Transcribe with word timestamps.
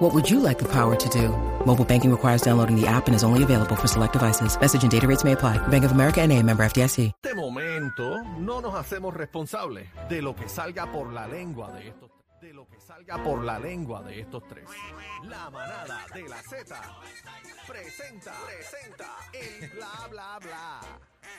What 0.00 0.14
would 0.14 0.30
you 0.30 0.40
like 0.40 0.58
the 0.58 0.68
power 0.72 0.96
to 0.96 1.08
do? 1.10 1.28
Mobile 1.66 1.84
banking 1.84 2.10
requires 2.10 2.40
downloading 2.40 2.74
the 2.74 2.86
app 2.86 3.06
and 3.06 3.14
is 3.14 3.22
only 3.22 3.42
available 3.42 3.76
for 3.76 3.86
select 3.86 4.14
devices. 4.14 4.58
Message 4.58 4.82
and 4.82 4.90
data 4.90 5.06
rates 5.06 5.24
may 5.24 5.32
apply. 5.32 5.58
Bank 5.68 5.84
of 5.84 5.92
America 5.92 6.22
and 6.22 6.32
a 6.32 6.42
member 6.42 6.64
FDIC. 6.64 7.12
este 7.22 7.34
momento 7.34 8.22
no 8.38 8.62
nos 8.62 8.74
hacemos 8.74 9.12
responsables 9.12 9.88
de 10.08 10.22
lo 10.22 10.34
que 10.34 10.48
salga 10.48 10.90
por 10.90 11.12
la 11.12 11.28
lengua 11.28 11.70
de 11.72 11.88
estos 11.88 12.10
de 12.40 12.54
lo 12.54 12.66
que 12.66 12.80
salga 12.80 13.22
por 13.22 13.44
la 13.44 13.58
lengua 13.58 14.02
de 14.02 14.20
estos 14.20 14.42
tres. 14.48 14.64
La 15.24 15.50
manada 15.50 16.06
de 16.14 16.26
la 16.26 16.42
Z 16.44 16.80
presenta 17.68 18.32
presenta 18.46 19.06
el 19.34 19.68
bla 19.68 20.08
bla 20.10 20.38
bla. 20.40 20.80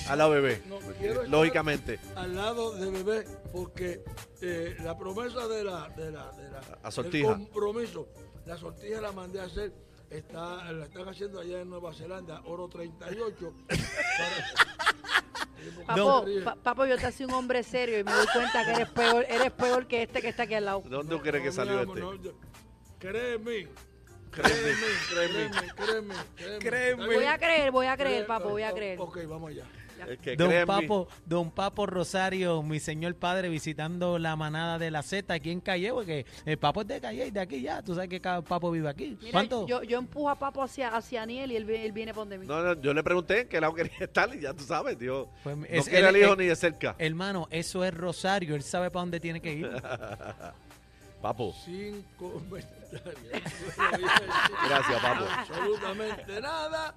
Al 0.08 0.18
lado 0.18 0.32
de 0.32 0.40
bebé. 0.40 0.62
No, 0.66 0.78
me 0.80 1.28
Lógicamente. 1.28 2.00
Al 2.14 2.34
lado 2.34 2.72
de 2.72 2.90
bebé, 2.90 3.24
porque 3.52 4.02
eh, 4.40 4.76
la 4.82 4.96
promesa 4.96 5.46
de 5.48 5.64
la, 5.64 5.88
de 5.90 6.10
la, 6.10 6.30
de 6.32 6.50
la 6.50 6.60
del 7.02 7.22
compromiso, 7.24 8.08
la 8.46 8.56
sortija 8.56 9.00
la 9.00 9.12
mandé 9.12 9.40
a 9.40 9.44
hacer, 9.44 9.72
está, 10.10 10.72
la 10.72 10.84
están 10.84 11.08
haciendo 11.08 11.40
allá 11.40 11.60
en 11.60 11.70
Nueva 11.70 11.92
Zelanda, 11.94 12.42
oro 12.44 12.68
38. 12.68 13.54
Papo, 15.86 15.96
No. 16.26 16.44
pa- 16.44 16.54
papo, 16.56 16.86
yo 16.86 16.96
te 16.98 17.06
hacía 17.06 17.26
un 17.26 17.34
hombre 17.34 17.62
serio 17.62 17.98
y 17.98 18.04
me 18.04 18.12
doy 18.12 18.26
cuenta 18.32 18.64
que 18.64 18.70
eres 18.72 18.88
peor, 18.90 19.24
eres 19.28 19.50
peor 19.52 19.86
que 19.86 20.02
este 20.02 20.20
que 20.22 20.28
está 20.28 20.42
aquí 20.44 20.54
al 20.54 20.64
lado. 20.66 20.82
¿Dónde 20.86 21.14
tú 21.16 21.22
crees 21.22 21.42
que 21.42 21.48
No, 21.50 21.54
salió 21.54 21.80
este? 21.80 22.00
no, 22.00 22.14
yo-. 22.16 22.32
Créeme, 22.98 23.68
Créeme, 24.30 24.72
créeme. 25.10 25.50
créeme, 25.76 26.14
créeme. 26.58 27.06
Voy 27.06 27.24
a 27.24 27.38
creer, 27.38 27.70
voy 27.70 27.86
a 27.86 27.96
creer, 27.96 28.24
Cree- 28.24 28.26
papo, 28.26 28.48
voy 28.50 28.62
a 28.62 28.72
creer. 28.72 28.98
Ok, 29.00 29.18
vamos 29.28 29.50
allá. 29.50 29.64
El 30.08 30.18
que 30.18 30.36
Don 30.36 30.48
cree. 30.48 30.66
Papo, 30.66 31.08
Don 31.26 31.50
Papo 31.50 31.86
Rosario, 31.86 32.62
mi 32.62 32.80
señor 32.80 33.14
padre, 33.14 33.48
visitando 33.48 34.18
la 34.18 34.36
manada 34.36 34.78
de 34.78 34.90
la 34.90 35.02
Z 35.02 35.32
aquí 35.32 35.50
en 35.50 35.60
Calle, 35.60 35.92
porque 35.92 36.26
el 36.44 36.58
Papo 36.58 36.82
es 36.82 36.88
de 36.88 37.00
Calle 37.00 37.26
y 37.26 37.30
de 37.30 37.40
aquí 37.40 37.60
ya. 37.62 37.82
Tú 37.82 37.94
sabes 37.94 38.08
que 38.10 38.20
cada 38.20 38.42
Papo 38.42 38.70
vive 38.70 38.88
aquí. 38.88 39.16
Mira, 39.20 39.32
¿Cuánto? 39.32 39.66
yo, 39.66 39.82
yo 39.82 39.98
empujo 39.98 40.30
a 40.30 40.36
papo 40.38 40.62
hacia, 40.62 40.88
hacia 40.96 41.22
Aniel 41.22 41.52
y 41.52 41.56
él, 41.56 41.64
vi- 41.64 41.74
él 41.76 41.92
viene 41.92 42.12
por 42.12 42.22
donde 42.22 42.38
mí. 42.38 42.46
No, 42.46 42.62
no, 42.62 42.80
yo 42.80 42.92
le 42.94 43.02
pregunté 43.02 43.40
en 43.42 43.48
qué 43.48 43.60
lado 43.60 43.74
quería 43.74 43.92
estar 44.00 44.34
y 44.34 44.40
ya 44.40 44.52
tú 44.54 44.64
sabes, 44.64 44.98
tío. 44.98 45.28
Pues, 45.42 45.56
no 45.56 45.64
es- 45.68 45.84
quiere 45.84 46.00
él- 46.00 46.06
al 46.06 46.16
hijo 46.16 46.36
ni 46.36 46.46
de 46.46 46.56
cerca. 46.56 46.94
Hermano, 46.98 47.48
eso 47.50 47.84
es 47.84 47.94
Rosario. 47.94 48.54
Él 48.54 48.62
sabe 48.62 48.90
para 48.90 49.02
dónde 49.02 49.20
tiene 49.20 49.40
que 49.40 49.52
ir. 49.54 49.70
Papo, 51.22 51.54
Sin 51.64 52.04
comentarios. 52.18 52.74
gracias, 54.68 55.02
papo. 55.02 55.24
Absolutamente 55.24 56.40
nada. 56.40 56.94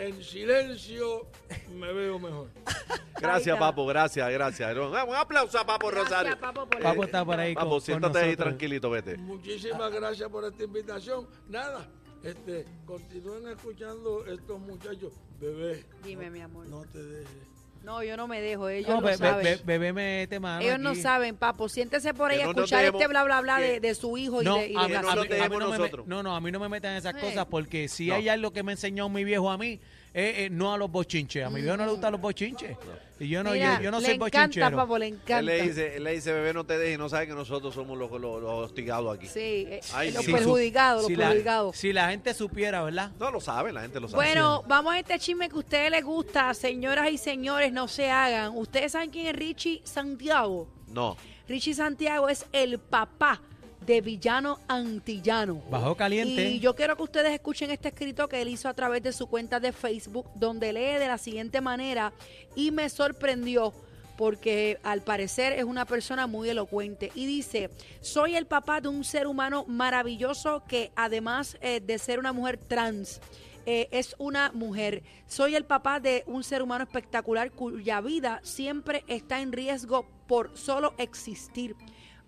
En 0.00 0.24
silencio 0.24 1.26
me 1.74 1.92
veo 1.92 2.18
mejor. 2.18 2.48
Gracias, 3.20 3.58
papo, 3.58 3.84
gracias, 3.84 4.30
gracias. 4.32 4.74
Un 4.76 5.14
aplauso 5.14 5.58
a 5.58 5.66
Papo 5.66 5.88
Gracias, 5.90 6.08
Rosario. 6.10 6.40
papo, 6.40 6.66
por 6.66 6.80
Papo 6.82 7.02
el- 7.02 7.06
está 7.08 7.22
por 7.22 7.38
ahí. 7.38 7.54
Papo, 7.54 7.68
con 7.68 7.80
siéntate 7.82 8.18
ahí 8.18 8.34
tranquilito, 8.36 8.88
vete. 8.88 9.18
Muchísimas 9.18 9.92
gracias 9.92 10.26
por 10.30 10.42
esta 10.46 10.64
invitación. 10.64 11.28
Nada, 11.48 11.86
este, 12.22 12.64
continúen 12.86 13.46
escuchando 13.48 14.24
estos 14.24 14.58
muchachos. 14.60 15.12
Bebé, 15.38 15.84
Dime, 16.02 16.30
mi 16.30 16.40
amor. 16.40 16.66
no 16.66 16.80
te 16.86 17.02
dejes. 17.02 17.59
No, 17.82 18.02
yo 18.02 18.16
no 18.16 18.28
me 18.28 18.40
dejo, 18.42 18.68
ellos 18.68 18.88
No, 18.90 18.96
no, 18.96 19.00
be- 19.02 19.12
be- 19.12 19.16
saben. 19.16 19.42
be- 19.42 19.60
bebé 19.64 19.92
mete 19.94 20.38
mano. 20.38 20.60
ellos 20.60 20.78
no 20.78 20.94
saben, 20.94 21.34
papo. 21.36 21.68
Siéntese 21.68 22.12
por 22.12 22.30
ahí 22.30 22.40
a 22.40 22.44
escuchar 22.48 22.84
este 22.84 23.06
bla 23.06 23.24
bla 23.24 23.40
bla 23.40 23.58
de, 23.58 23.80
de 23.80 23.94
su 23.94 24.18
hijo 24.18 24.42
No, 24.42 24.58
y 24.58 24.60
de, 24.60 24.66
y 24.68 24.72
de 24.72 24.78
a 24.78 24.82
no 24.82 24.88
mí- 24.88 24.94
nos 24.94 25.12
a 25.12 25.16
mí 25.22 25.28
dejemos 25.28 25.58
no 25.60 25.70
me, 25.70 25.78
nosotros. 25.78 26.06
no, 26.06 26.22
no, 26.22 26.36
a 26.36 26.40
mí 26.40 26.52
no 26.52 26.60
me 26.60 26.68
metan 26.68 26.94
esas 26.96 27.14
Eh. 27.14 27.18
cosas 27.20 27.46
porque 27.46 27.88
si 27.88 28.08
No. 28.08 28.14
hay 28.16 28.28
algo 28.28 28.52
que 28.52 28.62
me 28.62 28.72
enseñó 28.72 29.08
mi 29.08 29.24
viejo 29.24 29.50
a 29.50 29.56
mí, 29.56 29.80
eh, 30.12 30.44
eh, 30.46 30.48
no 30.50 30.72
a 30.72 30.78
los 30.78 30.90
bochinches. 30.90 31.44
A 31.44 31.50
mi 31.50 31.60
viejo 31.60 31.76
no 31.76 31.84
le 31.84 31.90
gustan 31.92 32.12
los 32.12 32.20
bochinches. 32.20 32.76
Y 33.20 33.28
yo 33.28 33.44
no, 33.44 33.52
Mira, 33.52 33.76
yo, 33.76 33.82
yo 33.84 33.90
no 33.90 34.00
le 34.00 34.06
soy 34.06 34.14
encanta, 34.14 34.38
bochinchero. 34.38 34.76
papo, 34.76 34.98
le 34.98 35.08
Él 35.08 35.14
encanta. 35.14 35.42
le 35.42 35.62
dice, 35.62 35.96
él 35.96 36.04
le 36.04 36.12
dice, 36.12 36.32
bebé, 36.32 36.54
no 36.54 36.64
te 36.64 36.78
dejes 36.78 36.94
y 36.94 36.98
no 36.98 37.08
sabe 37.10 37.26
que 37.26 37.34
nosotros 37.34 37.74
somos 37.74 37.98
los, 37.98 38.10
los, 38.12 38.20
los 38.42 38.50
hostigados 38.64 39.14
aquí. 39.14 39.26
Sí, 39.26 39.66
eh, 39.68 39.80
Ay, 39.92 40.10
los 40.10 40.24
sí. 40.24 40.32
perjudicados, 40.32 41.04
si 41.06 41.12
los 41.12 41.18
la, 41.18 41.26
perjudicados. 41.26 41.76
si 41.76 41.92
la 41.92 42.08
gente 42.10 42.32
supiera, 42.32 42.82
¿verdad? 42.82 43.10
No 43.20 43.30
lo 43.30 43.40
sabe, 43.42 43.72
la 43.74 43.82
gente 43.82 44.00
lo 44.00 44.08
sabe. 44.08 44.24
Bueno, 44.24 44.64
vamos 44.66 44.94
a 44.94 44.98
este 44.98 45.18
chisme 45.18 45.48
que 45.50 45.54
a 45.56 45.58
ustedes 45.58 45.90
les 45.90 46.02
gusta, 46.04 46.54
señoras 46.54 47.10
y 47.10 47.18
señores, 47.18 47.72
no 47.72 47.88
se 47.88 48.10
hagan. 48.10 48.56
¿Ustedes 48.56 48.92
saben 48.92 49.10
quién 49.10 49.26
es 49.26 49.36
Richie 49.36 49.82
Santiago? 49.84 50.66
No. 50.88 51.16
Richie 51.46 51.74
Santiago 51.74 52.28
es 52.30 52.46
el 52.52 52.78
papá 52.78 53.42
de 53.86 54.00
Villano 54.00 54.58
Antillano. 54.68 55.62
Bajo 55.70 55.96
caliente. 55.96 56.50
Y 56.50 56.60
yo 56.60 56.74
quiero 56.74 56.96
que 56.96 57.02
ustedes 57.02 57.32
escuchen 57.32 57.70
este 57.70 57.88
escrito 57.88 58.28
que 58.28 58.42
él 58.42 58.48
hizo 58.48 58.68
a 58.68 58.74
través 58.74 59.02
de 59.02 59.12
su 59.12 59.26
cuenta 59.26 59.60
de 59.60 59.72
Facebook, 59.72 60.26
donde 60.34 60.72
lee 60.72 60.98
de 60.98 61.08
la 61.08 61.18
siguiente 61.18 61.60
manera 61.60 62.12
y 62.54 62.70
me 62.70 62.88
sorprendió 62.88 63.72
porque 64.20 64.78
al 64.82 65.00
parecer 65.00 65.54
es 65.54 65.64
una 65.64 65.86
persona 65.86 66.26
muy 66.26 66.50
elocuente. 66.50 67.10
Y 67.14 67.24
dice, 67.24 67.70
soy 68.02 68.36
el 68.36 68.46
papá 68.46 68.82
de 68.82 68.88
un 68.88 69.02
ser 69.02 69.26
humano 69.26 69.64
maravilloso 69.66 70.62
que 70.68 70.92
además 70.94 71.56
eh, 71.62 71.80
de 71.80 71.98
ser 71.98 72.18
una 72.18 72.34
mujer 72.34 72.58
trans, 72.58 73.22
eh, 73.64 73.88
es 73.92 74.14
una 74.18 74.52
mujer. 74.52 75.02
Soy 75.26 75.54
el 75.54 75.64
papá 75.64 76.00
de 76.00 76.22
un 76.26 76.44
ser 76.44 76.60
humano 76.60 76.84
espectacular 76.84 77.50
cuya 77.50 78.02
vida 78.02 78.40
siempre 78.42 79.04
está 79.06 79.40
en 79.40 79.52
riesgo 79.52 80.06
por 80.26 80.54
solo 80.54 80.92
existir. 80.98 81.74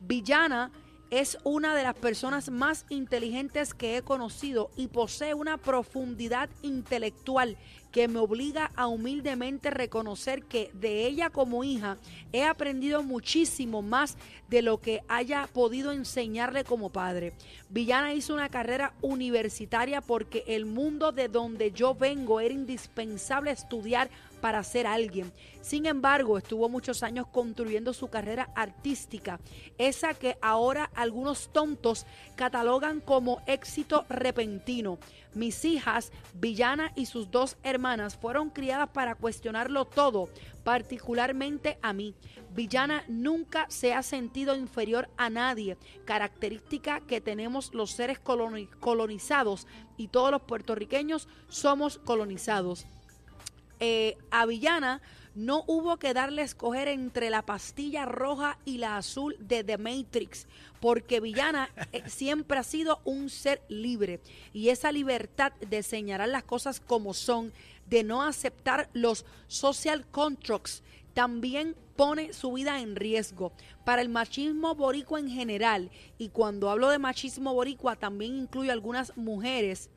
Villana 0.00 0.72
es 1.12 1.36
una 1.44 1.76
de 1.76 1.82
las 1.82 1.94
personas 1.94 2.50
más 2.50 2.86
inteligentes 2.88 3.74
que 3.74 3.98
he 3.98 4.02
conocido 4.02 4.70
y 4.78 4.86
posee 4.86 5.34
una 5.34 5.58
profundidad 5.58 6.48
intelectual 6.62 7.58
que 7.92 8.08
me 8.08 8.18
obliga 8.18 8.70
a 8.76 8.86
humildemente 8.86 9.68
reconocer 9.68 10.42
que 10.44 10.70
de 10.72 11.04
ella 11.04 11.28
como 11.28 11.64
hija 11.64 11.98
he 12.32 12.44
aprendido 12.44 13.02
muchísimo 13.02 13.82
más 13.82 14.16
de 14.48 14.62
lo 14.62 14.80
que 14.80 15.02
haya 15.06 15.46
podido 15.52 15.92
enseñarle 15.92 16.64
como 16.64 16.88
padre. 16.88 17.34
Villana 17.68 18.14
hizo 18.14 18.32
una 18.32 18.48
carrera 18.48 18.94
universitaria 19.02 20.00
porque 20.00 20.44
el 20.46 20.64
mundo 20.64 21.12
de 21.12 21.28
donde 21.28 21.72
yo 21.72 21.94
vengo 21.94 22.40
era 22.40 22.54
indispensable 22.54 23.50
estudiar 23.50 24.08
para 24.42 24.62
ser 24.64 24.88
alguien. 24.88 25.32
Sin 25.60 25.86
embargo, 25.86 26.36
estuvo 26.36 26.68
muchos 26.68 27.04
años 27.04 27.28
construyendo 27.28 27.94
su 27.94 28.08
carrera 28.08 28.50
artística, 28.56 29.38
esa 29.78 30.14
que 30.14 30.36
ahora 30.42 30.90
algunos 30.96 31.52
tontos 31.52 32.06
catalogan 32.34 33.00
como 33.00 33.40
éxito 33.46 34.04
repentino. 34.08 34.98
Mis 35.34 35.64
hijas, 35.64 36.12
Villana 36.34 36.92
y 36.96 37.06
sus 37.06 37.30
dos 37.30 37.56
hermanas, 37.62 38.16
fueron 38.16 38.50
criadas 38.50 38.88
para 38.88 39.14
cuestionarlo 39.14 39.84
todo, 39.84 40.28
particularmente 40.64 41.78
a 41.80 41.92
mí. 41.92 42.16
Villana 42.52 43.04
nunca 43.06 43.66
se 43.70 43.94
ha 43.94 44.02
sentido 44.02 44.56
inferior 44.56 45.08
a 45.16 45.30
nadie, 45.30 45.78
característica 46.04 47.00
que 47.00 47.20
tenemos 47.20 47.72
los 47.72 47.92
seres 47.92 48.18
coloni- 48.22 48.68
colonizados 48.80 49.68
y 49.96 50.08
todos 50.08 50.32
los 50.32 50.42
puertorriqueños 50.42 51.28
somos 51.48 51.98
colonizados 51.98 52.86
eh, 53.84 54.16
a 54.30 54.46
Villana 54.46 55.02
no 55.34 55.64
hubo 55.66 55.96
que 55.96 56.14
darle 56.14 56.42
a 56.42 56.44
escoger 56.44 56.86
entre 56.86 57.30
la 57.30 57.42
pastilla 57.42 58.04
roja 58.04 58.56
y 58.64 58.78
la 58.78 58.96
azul 58.96 59.36
de 59.40 59.64
The 59.64 59.76
Matrix, 59.76 60.46
porque 60.80 61.18
Villana 61.18 61.68
eh, 61.90 62.04
siempre 62.06 62.60
ha 62.60 62.62
sido 62.62 63.00
un 63.04 63.28
ser 63.28 63.60
libre 63.68 64.20
y 64.52 64.68
esa 64.68 64.92
libertad 64.92 65.52
de 65.54 65.82
señalar 65.82 66.28
las 66.28 66.44
cosas 66.44 66.78
como 66.78 67.12
son, 67.12 67.52
de 67.86 68.04
no 68.04 68.22
aceptar 68.22 68.88
los 68.92 69.26
social 69.48 70.06
contracts 70.06 70.84
también 71.12 71.74
pone 71.96 72.32
su 72.32 72.52
vida 72.52 72.80
en 72.80 72.94
riesgo. 72.94 73.52
Para 73.84 74.00
el 74.00 74.08
machismo 74.08 74.76
boricua 74.76 75.18
en 75.18 75.28
general, 75.28 75.90
y 76.18 76.28
cuando 76.28 76.70
hablo 76.70 76.88
de 76.88 77.00
machismo 77.00 77.52
boricua 77.52 77.96
también 77.96 78.36
incluye 78.36 78.70
algunas 78.70 79.16
mujeres, 79.16 79.90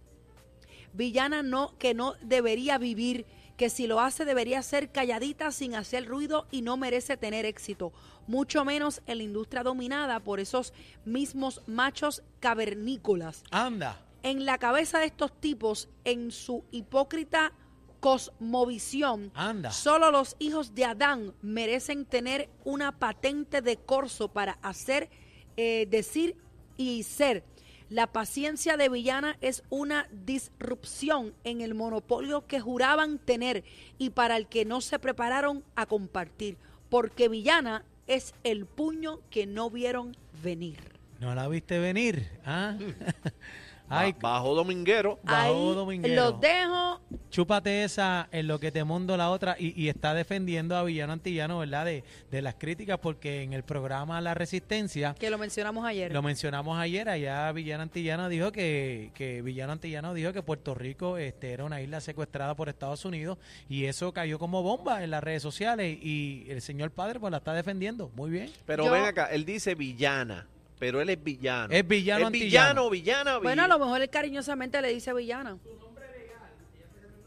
villana 0.93 1.43
no, 1.43 1.77
que 1.77 1.93
no 1.93 2.15
debería 2.21 2.77
vivir, 2.79 3.25
que 3.57 3.69
si 3.69 3.87
lo 3.87 3.99
hace 3.99 4.25
debería 4.25 4.61
ser 4.61 4.91
calladita 4.91 5.51
sin 5.51 5.75
hacer 5.75 6.05
ruido 6.05 6.47
y 6.51 6.61
no 6.61 6.77
merece 6.77 7.17
tener 7.17 7.45
éxito, 7.45 7.93
mucho 8.27 8.65
menos 8.65 9.01
en 9.07 9.19
la 9.19 9.23
industria 9.23 9.63
dominada 9.63 10.19
por 10.19 10.39
esos 10.39 10.73
mismos 11.05 11.61
machos 11.67 12.23
cavernícolas. 12.39 13.43
Anda. 13.51 14.01
En 14.23 14.45
la 14.45 14.57
cabeza 14.57 14.99
de 14.99 15.05
estos 15.05 15.39
tipos, 15.39 15.89
en 16.03 16.31
su 16.31 16.63
hipócrita 16.71 17.53
cosmovisión, 17.99 19.31
Anda. 19.33 19.71
solo 19.71 20.11
los 20.11 20.35
hijos 20.39 20.75
de 20.75 20.85
Adán 20.85 21.33
merecen 21.41 22.05
tener 22.05 22.49
una 22.63 22.91
patente 22.99 23.61
de 23.61 23.77
corso 23.77 24.27
para 24.27 24.59
hacer, 24.61 25.09
eh, 25.57 25.87
decir 25.89 26.37
y 26.77 27.03
ser. 27.03 27.43
La 27.89 28.07
paciencia 28.07 28.77
de 28.77 28.89
Villana 28.89 29.37
es 29.41 29.63
una 29.69 30.07
disrupción 30.11 31.33
en 31.43 31.61
el 31.61 31.75
monopolio 31.75 32.47
que 32.47 32.59
juraban 32.59 33.19
tener 33.19 33.63
y 33.99 34.09
para 34.09 34.37
el 34.37 34.47
que 34.47 34.65
no 34.65 34.81
se 34.81 34.97
prepararon 34.97 35.63
a 35.75 35.85
compartir, 35.85 36.57
porque 36.89 37.29
Villana 37.29 37.85
es 38.07 38.33
el 38.43 38.65
puño 38.65 39.19
que 39.29 39.45
no 39.45 39.69
vieron 39.69 40.17
venir. 40.41 40.79
¿No 41.19 41.35
la 41.35 41.47
viste 41.47 41.77
venir? 41.77 42.27
¿Ah? 42.43 42.75
Ay, 43.89 44.13
Ba- 44.13 44.19
bajo 44.33 44.55
dominguero. 44.55 45.19
Bajo 45.23 45.69
Ahí 45.69 45.75
dominguero. 45.75 46.15
los 46.31 46.41
dejo. 46.41 47.01
chúpate 47.29 47.83
esa 47.83 48.27
en 48.31 48.47
lo 48.47 48.59
que 48.59 48.71
te 48.71 48.83
mundo 48.83 49.17
la 49.17 49.29
otra 49.29 49.55
y, 49.59 49.79
y 49.81 49.89
está 49.89 50.13
defendiendo 50.13 50.75
a 50.77 50.83
Villano 50.83 51.13
Antillano, 51.13 51.59
¿verdad? 51.59 51.85
De, 51.85 52.03
de 52.31 52.41
las 52.41 52.55
críticas 52.55 52.97
porque 52.99 53.43
en 53.43 53.53
el 53.53 53.63
programa 53.63 54.21
La 54.21 54.33
Resistencia 54.33 55.13
Que 55.19 55.29
lo 55.29 55.37
mencionamos 55.37 55.85
ayer. 55.85 56.11
Lo 56.13 56.21
mencionamos 56.21 56.77
ayer, 56.79 57.09
allá 57.09 57.51
Villano 57.51 57.83
Antillano 57.83 58.29
dijo 58.29 58.51
que, 58.51 59.11
que 59.13 59.41
Villano 59.41 59.73
Antillano 59.73 60.13
dijo 60.13 60.31
que 60.33 60.41
Puerto 60.41 60.73
Rico 60.75 61.17
este, 61.17 61.51
era 61.51 61.63
una 61.65 61.81
isla 61.81 61.99
secuestrada 62.01 62.55
por 62.55 62.69
Estados 62.69 63.05
Unidos 63.05 63.37
y 63.69 63.85
eso 63.85 64.13
cayó 64.13 64.39
como 64.39 64.63
bomba 64.63 65.03
en 65.03 65.11
las 65.11 65.23
redes 65.23 65.41
sociales 65.43 65.97
y 66.01 66.45
el 66.49 66.61
señor 66.61 66.91
padre 66.91 67.19
pues 67.19 67.31
la 67.31 67.37
está 67.37 67.53
defendiendo. 67.53 68.09
Muy 68.15 68.29
bien. 68.31 68.51
Pero 68.65 68.85
Yo- 68.85 68.91
ven 68.91 69.03
acá, 69.05 69.25
él 69.25 69.45
dice 69.45 69.75
villana, 69.75 70.47
pero 70.79 71.01
él 71.01 71.09
es 71.09 71.23
villano. 71.23 71.73
Es 71.73 71.87
villano 71.87 72.25
Es 72.27 72.31
villano, 72.31 72.89
villana, 72.89 73.37
Bueno, 73.37 73.49
a 73.63 73.65
villana. 73.65 73.67
lo 73.67 73.79
mejor 73.79 74.01
él 74.01 74.09
cariñosamente 74.09 74.81
le 74.81 74.89
dice 74.93 75.13
villana. 75.13 75.57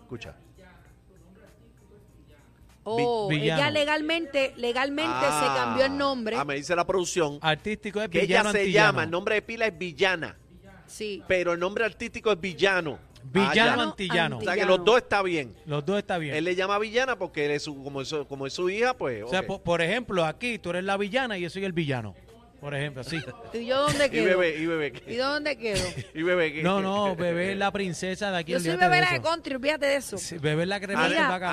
Escucha. 0.02 0.34
Oh, 2.90 3.28
villano. 3.28 3.60
ella 3.60 3.70
legalmente, 3.70 4.54
legalmente 4.56 5.12
se 5.20 5.26
Ah, 5.26 5.54
cambió 5.58 5.84
el 5.84 5.96
nombre. 5.98 6.36
Ah, 6.36 6.44
me 6.46 6.54
dice 6.54 6.74
la 6.74 6.86
producción 6.86 7.38
Artístico 7.42 8.00
es 8.00 8.08
que 8.08 8.20
Villano 8.20 8.48
ella 8.48 8.52
se 8.52 8.58
Antillano. 8.60 8.86
llama, 8.88 9.04
el 9.04 9.10
nombre 9.10 9.34
de 9.34 9.42
pila 9.42 9.66
es 9.66 9.76
villana, 9.76 10.38
Sí. 10.86 11.22
pero 11.28 11.52
el 11.52 11.60
nombre 11.60 11.84
artístico 11.84 12.32
es 12.32 12.40
villano. 12.40 12.98
Villano 13.30 13.82
Ah. 13.82 13.84
Antillano. 13.90 14.38
O 14.38 14.40
sea 14.40 14.54
que 14.54 14.64
los 14.64 14.82
dos 14.82 14.96
está 14.98 15.20
bien. 15.22 15.54
Los 15.66 15.84
dos 15.84 15.98
está 15.98 16.16
bien. 16.16 16.34
Él 16.34 16.44
le 16.44 16.54
llama 16.54 16.78
villana 16.78 17.18
porque 17.18 17.44
él 17.44 17.50
es 17.50 17.62
su, 17.64 17.82
como, 17.82 18.00
es 18.00 18.08
su, 18.08 18.26
como 18.26 18.46
es 18.46 18.54
su 18.54 18.70
hija, 18.70 18.94
pues. 18.96 19.22
o 19.22 19.28
sea, 19.28 19.46
por 19.46 19.82
ejemplo, 19.82 20.24
aquí 20.24 20.58
tú 20.58 20.70
eres 20.70 20.84
la 20.84 20.96
villana 20.96 21.36
y 21.36 21.42
yo 21.42 21.50
soy 21.50 21.64
el 21.66 21.72
villano. 21.74 22.14
Por 22.60 22.75
ejemplo, 22.75 23.05
sí. 23.05 23.19
¿Y 23.55 23.66
yo 23.66 23.82
dónde 23.82 24.06
y 24.06 24.10
quedo? 24.10 24.25
bebé, 24.38 24.58
y 24.58 24.66
bebé. 24.66 24.93
¿Y 25.06 25.14
dónde 25.16 25.56
quedo? 25.56 25.84
Y 26.14 26.22
bebé. 26.22 26.52
¿qué? 26.52 26.62
No, 26.62 26.81
no, 26.81 27.14
bebé 27.14 27.52
es 27.52 27.58
la 27.58 27.70
princesa 27.70 28.31
de 28.32 28.38
aquí. 28.38 28.52
Yo 28.52 28.60
soy 28.60 28.76
bebé 28.76 28.96
de 28.96 29.02
la 29.02 29.12
de 29.12 29.22
country, 29.22 29.55
olvídate 29.55 29.87
de 29.87 29.96
eso. 29.96 30.19
Sí, 30.19 30.38
bebé 30.38 30.62
es 30.62 30.69
la 30.69 30.81
crema. 30.81 31.05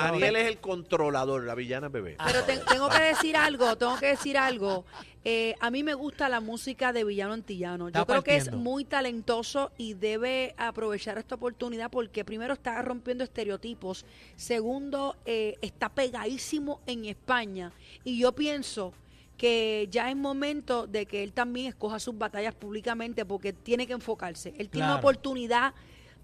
Aniel 0.08 0.36
es 0.36 0.48
el 0.48 0.58
controlador, 0.58 1.44
la 1.44 1.54
villana 1.54 1.86
es 1.86 1.92
bebé. 1.92 2.16
Pero 2.24 2.42
te- 2.42 2.58
tengo 2.58 2.88
que 2.88 3.02
decir 3.02 3.36
algo, 3.36 3.76
tengo 3.76 3.96
que 3.98 4.06
decir 4.06 4.36
algo. 4.36 4.84
Eh, 5.28 5.56
a 5.58 5.72
mí 5.72 5.82
me 5.82 5.94
gusta 5.94 6.28
la 6.28 6.38
música 6.38 6.92
de 6.92 7.02
Villano 7.02 7.32
Antillano. 7.32 7.88
Yo 7.88 8.00
Está 8.00 8.04
creo 8.06 8.22
que 8.22 8.36
es 8.36 8.52
muy 8.52 8.84
talentoso 8.84 9.72
y 9.76 9.94
debe 9.94 10.54
aprovechar 10.56 11.18
esta 11.18 11.34
oportunidad 11.34 11.90
porque 11.90 12.24
primero 12.24 12.54
está 12.54 12.80
rompiendo 12.82 13.24
estereotipos, 13.24 14.06
segundo 14.36 15.16
eh, 15.26 15.56
está 15.62 15.88
pegadísimo 15.88 16.80
en 16.86 17.06
España 17.06 17.72
y 18.04 18.20
yo 18.20 18.32
pienso 18.36 18.92
que 19.36 19.88
ya 19.90 20.10
es 20.10 20.16
momento 20.16 20.86
de 20.86 21.06
que 21.06 21.22
él 21.22 21.32
también 21.32 21.66
escoja 21.66 21.98
sus 21.98 22.16
batallas 22.16 22.54
públicamente 22.54 23.24
porque 23.24 23.52
tiene 23.52 23.86
que 23.86 23.92
enfocarse. 23.92 24.54
Él 24.58 24.68
tiene 24.70 24.86
una 24.86 24.96
oportunidad 24.96 25.74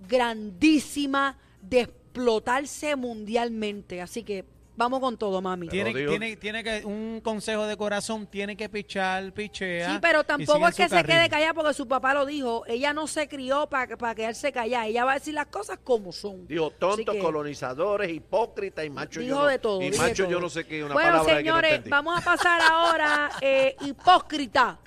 grandísima 0.08 1.38
de 1.60 1.80
explotarse 1.82 2.96
mundialmente, 2.96 4.00
así 4.00 4.22
que 4.22 4.44
vamos 4.76 5.00
con 5.00 5.16
todo, 5.16 5.40
mami. 5.40 5.68
Tiene, 5.68 5.92
tiene, 5.92 6.36
tiene 6.36 6.64
que, 6.64 6.84
un 6.84 7.20
consejo 7.22 7.66
de 7.66 7.76
corazón, 7.76 8.26
tiene 8.26 8.56
que 8.56 8.68
pichar, 8.68 9.32
pichea. 9.32 9.92
Sí, 9.92 9.98
pero 10.00 10.24
tampoco 10.24 10.68
es 10.68 10.74
que 10.74 10.84
se 10.84 10.90
carril. 10.90 11.06
quede 11.06 11.28
callada 11.28 11.54
porque 11.54 11.74
su 11.74 11.86
papá 11.86 12.14
lo 12.14 12.26
dijo. 12.26 12.64
Ella 12.66 12.92
no 12.92 13.06
se 13.06 13.28
crió 13.28 13.68
para 13.68 13.96
para 13.96 14.14
quedarse 14.14 14.52
callada. 14.52 14.86
Ella 14.86 15.04
va 15.04 15.12
a 15.12 15.14
decir 15.14 15.34
las 15.34 15.46
cosas 15.46 15.78
como 15.82 16.12
son. 16.12 16.46
Dijo 16.46 16.70
tontos, 16.70 17.14
que- 17.14 17.20
colonizadores, 17.20 18.10
hipócritas 18.10 18.84
y 18.84 18.90
macho 18.90 19.20
Dijo 19.20 19.34
yo 19.34 19.40
no, 19.42 19.46
de 19.46 19.58
todo. 19.58 19.82
Y 19.82 19.90
macho 19.92 20.24
todo. 20.24 20.32
yo 20.32 20.40
no 20.40 20.48
sé 20.48 20.64
qué, 20.66 20.82
una 20.84 20.94
bueno, 20.94 21.10
palabra 21.10 21.36
que 21.38 21.44
no 21.44 21.56
señores, 21.60 21.88
vamos 21.88 22.18
a 22.18 22.24
pasar 22.24 22.60
ahora 22.70 23.30
eh, 23.40 23.76
hipócrita. 23.82 24.78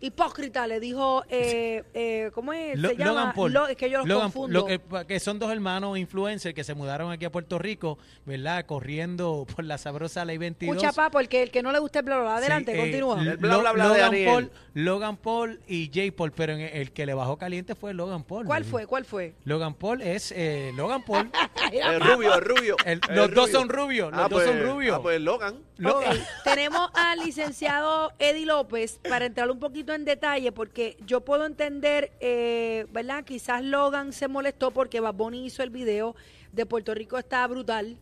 Hipócrita, 0.00 0.66
le 0.66 0.80
dijo, 0.80 1.24
eh, 1.28 1.82
eh, 1.94 2.30
¿cómo 2.34 2.52
es? 2.52 2.78
Lo- 2.78 2.90
se 2.90 2.96
llama? 2.96 3.10
Logan 3.12 3.32
Paul. 3.34 3.52
Lo- 3.52 3.66
es 3.68 3.76
que 3.76 3.90
yo 3.90 3.98
los 3.98 4.06
Logan- 4.08 4.22
confundo. 4.32 4.60
lo 4.60 4.66
que, 4.66 4.80
que 5.06 5.20
son 5.20 5.38
dos 5.38 5.50
hermanos 5.52 5.98
influencers 5.98 6.54
que 6.54 6.64
se 6.64 6.74
mudaron 6.74 7.10
aquí 7.10 7.24
a 7.24 7.30
Puerto 7.32 7.58
Rico, 7.58 7.98
¿verdad? 8.26 8.64
Corriendo 8.66 9.46
por 9.54 9.64
la 9.64 9.78
sabrosa 9.78 10.24
ley 10.24 10.38
22. 10.38 10.76
Escucha, 10.76 10.92
papo, 10.92 11.20
el 11.20 11.28
que, 11.28 11.42
el 11.42 11.50
que 11.50 11.62
no 11.62 11.72
le 11.72 11.78
guste 11.78 11.98
el 12.00 12.04
bla, 12.04 12.16
bla, 12.16 12.24
bla. 12.24 12.36
Adelante, 12.36 12.72
Sí, 12.72 12.78
eh, 12.78 12.80
continúa. 12.82 13.20
El 13.22 13.36
bla, 13.38 13.56
bla, 13.58 13.72
bla 13.72 13.88
de 13.90 13.98
Logan. 14.02 14.24
Paul, 14.26 14.50
Logan 14.74 15.16
Paul 15.16 15.60
y 15.66 15.90
Jay 15.92 16.10
Paul, 16.10 16.32
pero 16.32 16.52
en 16.52 16.60
el 16.60 16.92
que 16.92 17.04
le 17.06 17.14
bajó 17.14 17.36
caliente 17.36 17.74
fue 17.74 17.92
Logan 17.94 18.22
Paul. 18.22 18.46
¿Cuál 18.46 18.62
¿no? 18.64 18.68
fue? 18.68 18.86
¿Cuál 18.86 19.04
fue? 19.04 19.34
Logan 19.44 19.74
Paul 19.74 20.02
es 20.02 20.32
eh, 20.36 20.72
Logan 20.76 21.04
Paul. 21.04 21.30
El 21.72 22.00
rubio, 22.00 22.34
el 22.34 22.40
rubio. 22.40 22.76
El- 22.86 23.00
el 23.10 23.16
los 23.16 23.34
dos 23.34 23.50
son 23.50 23.68
rubios, 23.68 24.10
los 24.10 24.20
Ah, 24.20 24.28
dos 24.28 24.42
son 24.42 24.54
pues- 24.56 24.68
rubios. 24.70 24.96
Ah, 24.98 25.02
pues 25.02 25.20
Logan. 25.20 25.56
Lo- 25.76 25.98
Ok, 25.98 26.04
tenemos 26.44 26.90
al 26.94 27.18
licenciado 27.20 28.12
Eddie 28.18 28.46
López 28.46 28.98
para 29.08 29.26
entrar 29.26 29.50
un 29.50 29.58
poquito 29.58 29.87
en 29.94 30.04
detalle 30.04 30.52
porque 30.52 30.96
yo 31.06 31.20
puedo 31.22 31.46
entender, 31.46 32.12
eh, 32.20 32.86
¿verdad? 32.92 33.24
Quizás 33.24 33.62
Logan 33.64 34.12
se 34.12 34.28
molestó 34.28 34.70
porque 34.70 35.00
Bad 35.00 35.14
Bunny 35.14 35.46
hizo 35.46 35.62
el 35.62 35.70
video 35.70 36.14
de 36.52 36.66
Puerto 36.66 36.94
Rico 36.94 37.18
está 37.18 37.46
brutal. 37.46 37.96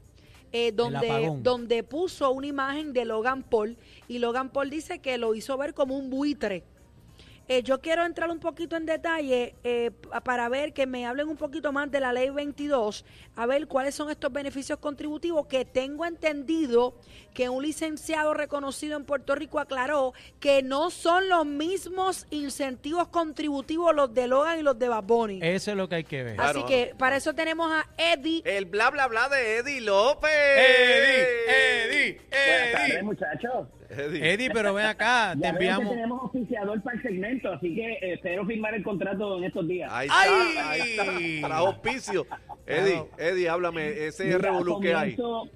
eh, 0.52 0.72
donde, 0.72 1.32
donde 1.42 1.82
puso 1.82 2.30
una 2.30 2.46
imagen 2.46 2.92
de 2.92 3.04
Logan 3.04 3.42
Paul 3.42 3.76
y 4.08 4.18
Logan 4.18 4.48
Paul 4.50 4.70
dice 4.70 5.00
que 5.00 5.18
lo 5.18 5.34
hizo 5.34 5.56
ver 5.58 5.74
como 5.74 5.96
un 5.96 6.08
buitre. 6.08 6.62
Eh, 7.48 7.62
yo 7.62 7.80
quiero 7.80 8.04
entrar 8.04 8.28
un 8.30 8.40
poquito 8.40 8.76
en 8.76 8.86
detalle 8.86 9.54
eh, 9.62 9.92
pa- 10.10 10.20
para 10.20 10.48
ver 10.48 10.72
que 10.72 10.86
me 10.86 11.06
hablen 11.06 11.28
un 11.28 11.36
poquito 11.36 11.70
más 11.72 11.90
de 11.90 12.00
la 12.00 12.12
ley 12.12 12.28
22, 12.30 13.04
a 13.36 13.46
ver 13.46 13.68
cuáles 13.68 13.94
son 13.94 14.10
estos 14.10 14.32
beneficios 14.32 14.78
contributivos 14.80 15.46
que 15.46 15.64
tengo 15.64 16.04
entendido 16.04 16.94
que 17.34 17.48
un 17.48 17.62
licenciado 17.62 18.34
reconocido 18.34 18.96
en 18.96 19.04
Puerto 19.04 19.34
Rico 19.36 19.60
aclaró 19.60 20.12
que 20.40 20.62
no 20.62 20.90
son 20.90 21.28
los 21.28 21.46
mismos 21.46 22.26
incentivos 22.30 23.08
contributivos 23.08 23.94
los 23.94 24.12
de 24.12 24.26
Logan 24.26 24.58
y 24.58 24.62
los 24.62 24.76
de 24.78 24.88
Bad 24.88 25.04
Bunny. 25.04 25.38
Eso 25.42 25.70
es 25.70 25.76
lo 25.76 25.88
que 25.88 25.96
hay 25.96 26.04
que 26.04 26.22
ver. 26.24 26.40
Así 26.40 26.52
claro. 26.54 26.66
que 26.66 26.94
para 26.98 27.16
eso 27.16 27.32
tenemos 27.34 27.70
a 27.70 27.86
Eddie. 27.96 28.42
El 28.44 28.64
bla, 28.64 28.90
bla, 28.90 29.06
bla 29.06 29.28
de 29.28 29.58
Eddie 29.58 29.82
López. 29.82 30.30
Eddie, 31.48 32.20
Buenas 32.30 32.72
tardes, 32.72 33.02
muchachos. 33.04 33.68
Eddie. 33.90 34.32
Eddie, 34.32 34.50
pero 34.50 34.74
ven 34.74 34.86
acá, 34.86 35.32
te 35.34 35.40
Ya 35.42 35.52
veo 35.52 35.58
que 35.58 35.64
enviamos. 35.66 35.90
tenemos 35.94 36.22
auspiciador 36.22 36.82
para 36.82 36.96
el 36.96 37.02
segmento, 37.02 37.52
así 37.52 37.74
que 37.74 37.92
eh, 37.92 38.12
espero 38.14 38.44
firmar 38.46 38.74
el 38.74 38.82
contrato 38.82 39.38
en 39.38 39.44
estos 39.44 39.66
días. 39.68 39.90
Ahí 39.92 40.06
está, 40.08 40.20
¡Ay! 40.22 40.56
ahí 40.80 40.90
está. 41.36 41.46
Trajo 41.48 41.66
auspicio. 41.68 42.26
Eddie, 42.66 43.04
Eddie, 43.18 43.48
háblame. 43.48 44.06
Ese 44.06 44.36
revolú 44.38 44.80
que 44.80 44.94
hay. 44.94 45.14
comienzo, 45.16 45.48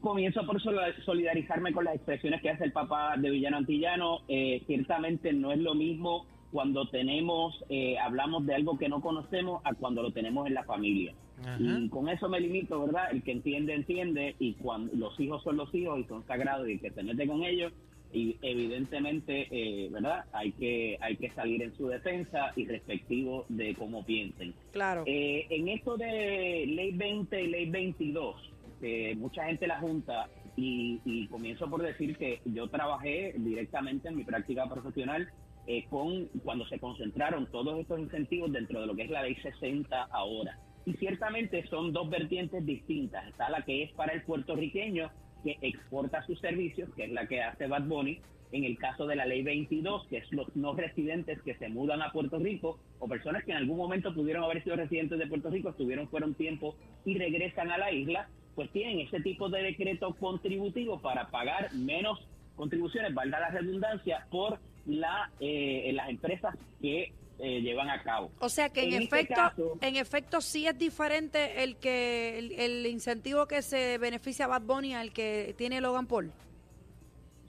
comienzo 0.00 0.46
por 0.46 0.60
sol- 0.60 0.78
solidarizarme 1.04 1.72
con 1.72 1.84
las 1.84 1.94
expresiones 1.96 2.40
que 2.42 2.50
hace 2.50 2.64
el 2.64 2.72
papá 2.72 3.14
de 3.16 3.30
Villano 3.30 3.56
Antillano. 3.58 4.20
Eh, 4.28 4.62
ciertamente 4.66 5.32
no 5.32 5.52
es 5.52 5.58
lo 5.58 5.74
mismo 5.74 6.26
cuando 6.56 6.86
tenemos, 6.86 7.62
eh, 7.68 7.98
hablamos 7.98 8.46
de 8.46 8.54
algo 8.54 8.78
que 8.78 8.88
no 8.88 9.02
conocemos 9.02 9.60
a 9.66 9.74
cuando 9.74 10.02
lo 10.02 10.10
tenemos 10.10 10.46
en 10.46 10.54
la 10.54 10.64
familia. 10.64 11.12
Ajá. 11.42 11.58
Y 11.60 11.90
con 11.90 12.08
eso 12.08 12.30
me 12.30 12.40
limito, 12.40 12.80
¿verdad? 12.80 13.10
El 13.12 13.22
que 13.22 13.32
entiende, 13.32 13.74
entiende, 13.74 14.36
y 14.38 14.54
cuando 14.54 14.90
los 14.96 15.20
hijos 15.20 15.42
son 15.42 15.58
los 15.58 15.74
hijos 15.74 16.00
y 16.00 16.04
son 16.04 16.26
sagrados 16.26 16.66
y 16.66 16.72
el 16.72 16.80
que 16.80 16.92
se 16.92 17.02
mete 17.02 17.26
con 17.26 17.44
ellos, 17.44 17.74
y 18.10 18.38
evidentemente, 18.40 19.48
eh, 19.50 19.90
¿verdad? 19.90 20.24
Hay 20.32 20.52
que, 20.52 20.96
hay 21.02 21.18
que 21.18 21.30
salir 21.32 21.62
en 21.62 21.74
su 21.74 21.88
defensa 21.88 22.52
y 22.56 22.64
respectivo 22.64 23.44
de 23.50 23.74
cómo 23.74 24.02
piensen. 24.06 24.54
Claro. 24.72 25.04
Eh, 25.04 25.46
en 25.50 25.68
esto 25.68 25.98
de 25.98 26.64
ley 26.68 26.92
20 26.92 27.38
y 27.38 27.46
ley 27.48 27.68
22, 27.68 28.34
que 28.80 29.14
mucha 29.16 29.44
gente 29.44 29.66
la 29.66 29.78
junta, 29.78 30.30
y, 30.56 31.02
y 31.04 31.26
comienzo 31.26 31.68
por 31.68 31.82
decir 31.82 32.16
que 32.16 32.40
yo 32.46 32.66
trabajé 32.68 33.34
directamente 33.36 34.08
en 34.08 34.16
mi 34.16 34.24
práctica 34.24 34.66
profesional 34.66 35.28
eh, 35.66 35.84
con 35.90 36.26
cuando 36.44 36.66
se 36.66 36.78
concentraron 36.78 37.46
todos 37.50 37.78
estos 37.78 37.98
incentivos 37.98 38.52
dentro 38.52 38.80
de 38.80 38.86
lo 38.86 38.94
que 38.94 39.02
es 39.02 39.10
la 39.10 39.22
ley 39.22 39.34
60 39.36 40.02
ahora. 40.10 40.58
Y 40.84 40.92
ciertamente 40.94 41.66
son 41.66 41.92
dos 41.92 42.08
vertientes 42.08 42.64
distintas. 42.64 43.26
Está 43.26 43.50
la 43.50 43.62
que 43.62 43.82
es 43.82 43.92
para 43.92 44.12
el 44.12 44.22
puertorriqueño 44.22 45.10
que 45.42 45.58
exporta 45.60 46.24
sus 46.26 46.38
servicios, 46.40 46.88
que 46.94 47.04
es 47.04 47.12
la 47.12 47.26
que 47.26 47.42
hace 47.42 47.66
Bad 47.66 47.84
Bunny, 47.84 48.20
en 48.52 48.64
el 48.64 48.78
caso 48.78 49.06
de 49.06 49.16
la 49.16 49.26
ley 49.26 49.42
22, 49.42 50.06
que 50.08 50.18
es 50.18 50.32
los 50.32 50.54
no 50.54 50.74
residentes 50.74 51.42
que 51.42 51.56
se 51.56 51.68
mudan 51.68 52.02
a 52.02 52.12
Puerto 52.12 52.38
Rico 52.38 52.78
o 52.98 53.08
personas 53.08 53.44
que 53.44 53.50
en 53.50 53.58
algún 53.58 53.76
momento 53.76 54.14
pudieron 54.14 54.44
haber 54.44 54.62
sido 54.62 54.76
residentes 54.76 55.18
de 55.18 55.26
Puerto 55.26 55.50
Rico, 55.50 55.70
estuvieron 55.70 56.08
fuera 56.08 56.26
un 56.26 56.34
tiempo 56.34 56.76
y 57.04 57.18
regresan 57.18 57.70
a 57.70 57.78
la 57.78 57.92
isla, 57.92 58.28
pues 58.54 58.70
tienen 58.70 59.00
ese 59.00 59.20
tipo 59.20 59.48
de 59.48 59.62
decreto 59.62 60.14
contributivo 60.14 61.00
para 61.00 61.28
pagar 61.30 61.72
menos 61.74 62.26
contribuciones, 62.54 63.14
valga 63.14 63.40
la 63.40 63.50
redundancia, 63.50 64.26
por 64.30 64.58
la 64.86 65.30
eh, 65.40 65.90
las 65.94 66.08
empresas 66.08 66.54
que 66.80 67.12
eh, 67.38 67.60
llevan 67.60 67.90
a 67.90 68.02
cabo. 68.02 68.30
O 68.40 68.48
sea 68.48 68.70
que 68.70 68.82
en, 68.84 68.94
En 68.94 69.02
este 69.02 69.16
efecto, 69.16 69.34
caso- 69.34 69.78
en 69.82 69.96
efecto 69.96 70.40
sí 70.40 70.66
es 70.66 70.78
diferente 70.78 71.62
el 71.64 71.76
que 71.76 72.38
el, 72.38 72.52
el 72.52 72.86
incentivo 72.86 73.46
que 73.46 73.60
se 73.62 73.98
beneficia 73.98 74.46
a 74.46 74.48
Bad 74.48 74.62
Bunny 74.62 74.94
al 74.94 75.12
que 75.12 75.54
tiene 75.58 75.80
Logan 75.80 76.06
Paul. 76.06 76.32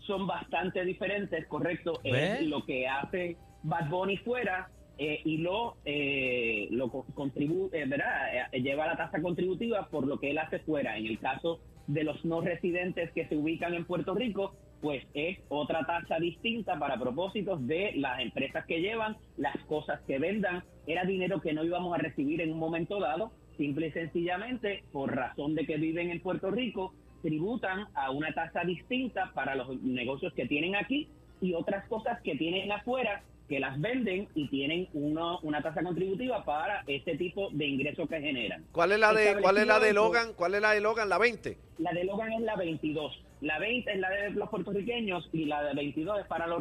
son 0.06 0.26
bastante 0.28 0.84
diferentes, 0.86 1.46
correcto, 1.48 2.00
es 2.04 2.42
lo 2.44 2.66
que 2.66 2.88
hace 2.88 3.36
Bad 3.64 3.90
Bunny 3.90 4.18
fuera 4.18 4.70
eh, 4.98 5.20
y 5.26 5.38
lo 5.38 5.76
eh, 5.86 6.68
lo 6.72 6.90
co- 6.90 7.06
contribu 7.14 7.70
eh, 7.74 7.84
¿verdad? 7.86 8.48
Eh, 8.54 8.62
lleva 8.62 8.88
la 8.88 8.98
tasa 8.98 9.22
contributiva 9.22 9.88
por 9.90 10.08
lo 10.08 10.20
que 10.20 10.32
él 10.32 10.38
hace 10.38 10.60
fuera. 10.60 10.98
En 10.98 11.06
el 11.06 11.20
caso 11.20 11.60
de 11.88 12.04
los 12.04 12.24
no 12.26 12.42
residentes 12.42 13.12
que 13.12 13.28
se 13.28 13.36
ubican 13.36 13.74
en 13.74 13.86
Puerto 13.86 14.16
Rico, 14.16 14.56
pues 14.82 15.04
es 15.14 15.40
otra 15.50 15.86
tasa 15.86 16.20
distinta 16.20 16.78
para 16.78 17.00
propósitos 17.00 17.66
de 17.66 17.94
las 17.96 18.20
empresas 18.20 18.66
que 18.66 18.80
llevan, 18.80 19.18
las 19.38 19.58
cosas 19.66 20.02
que 20.08 20.20
vendan. 20.20 20.64
Era 20.86 21.04
dinero 21.04 21.42
que 21.42 21.54
no 21.54 21.64
íbamos 21.64 21.94
a 21.94 21.98
recibir 21.98 22.42
en 22.42 22.52
un 22.52 22.60
momento 22.60 23.00
dado, 23.00 23.32
simple 23.58 23.88
y 23.88 23.92
sencillamente 23.92 24.84
por 24.92 25.16
razón 25.16 25.56
de 25.56 25.66
que 25.66 25.78
viven 25.78 26.12
en 26.12 26.22
Puerto 26.22 26.52
Rico, 26.52 26.94
tributan 27.22 27.88
a 27.96 28.12
una 28.12 28.34
tasa 28.34 28.62
distinta 28.62 29.32
para 29.34 29.56
los 29.56 29.82
negocios 29.82 30.34
que 30.34 30.46
tienen 30.46 30.76
aquí 30.76 31.10
y 31.42 31.54
otras 31.54 31.88
cosas 31.88 32.22
que 32.22 32.36
tienen 32.36 32.72
afuera 32.72 33.24
que 33.48 33.60
las 33.60 33.80
venden 33.80 34.28
y 34.36 34.48
tienen 34.50 34.90
uno, 34.94 35.40
una 35.42 35.62
tasa 35.62 35.82
contributiva 35.82 36.44
para 36.44 36.84
ese 36.88 37.16
tipo 37.16 37.50
de 37.52 37.66
ingresos 37.66 38.10
que 38.10 38.20
generan. 38.20 38.66
¿Cuál 38.72 38.92
es 38.92 39.00
la 39.00 39.14
de 39.14 39.38
cuál 39.42 39.58
es 39.58 39.68
la 39.68 39.80
de 39.80 39.94
Logan? 39.94 40.34
¿Cuál 40.34 40.56
es 40.56 40.62
la 40.62 40.72
de 40.72 40.82
Logan? 40.82 41.10
La 41.10 41.18
20. 41.18 41.58
La 41.80 41.94
de 41.94 42.04
Logan 42.04 42.34
es 42.34 42.42
la 42.42 42.56
22. 42.56 43.24
La 43.42 43.60
20 43.60 43.92
es 43.92 44.00
la 44.00 44.10
de 44.10 44.30
los 44.32 44.50
puertorriqueños 44.50 45.30
y 45.32 45.46
la 45.46 45.64
de 45.64 45.74
22 45.76 46.20
es 46.22 46.26
para 46.28 46.48
los, 46.48 46.60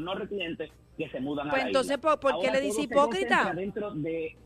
no 0.00 0.14
residentes 0.14 0.70
que 0.96 1.08
se 1.10 1.20
mudan 1.20 1.48
Pues 1.48 1.60
a 1.60 1.64
la 1.64 1.68
entonces, 1.70 1.96
isla. 1.96 2.10
¿por- 2.10 2.20
por 2.20 2.40
qué 2.40 2.48
Ahora 2.48 2.60
le 2.60 2.66
dice 2.66 2.82
hipócrita? 2.82 3.52
Dentro 3.54 3.92
de, 3.92 4.36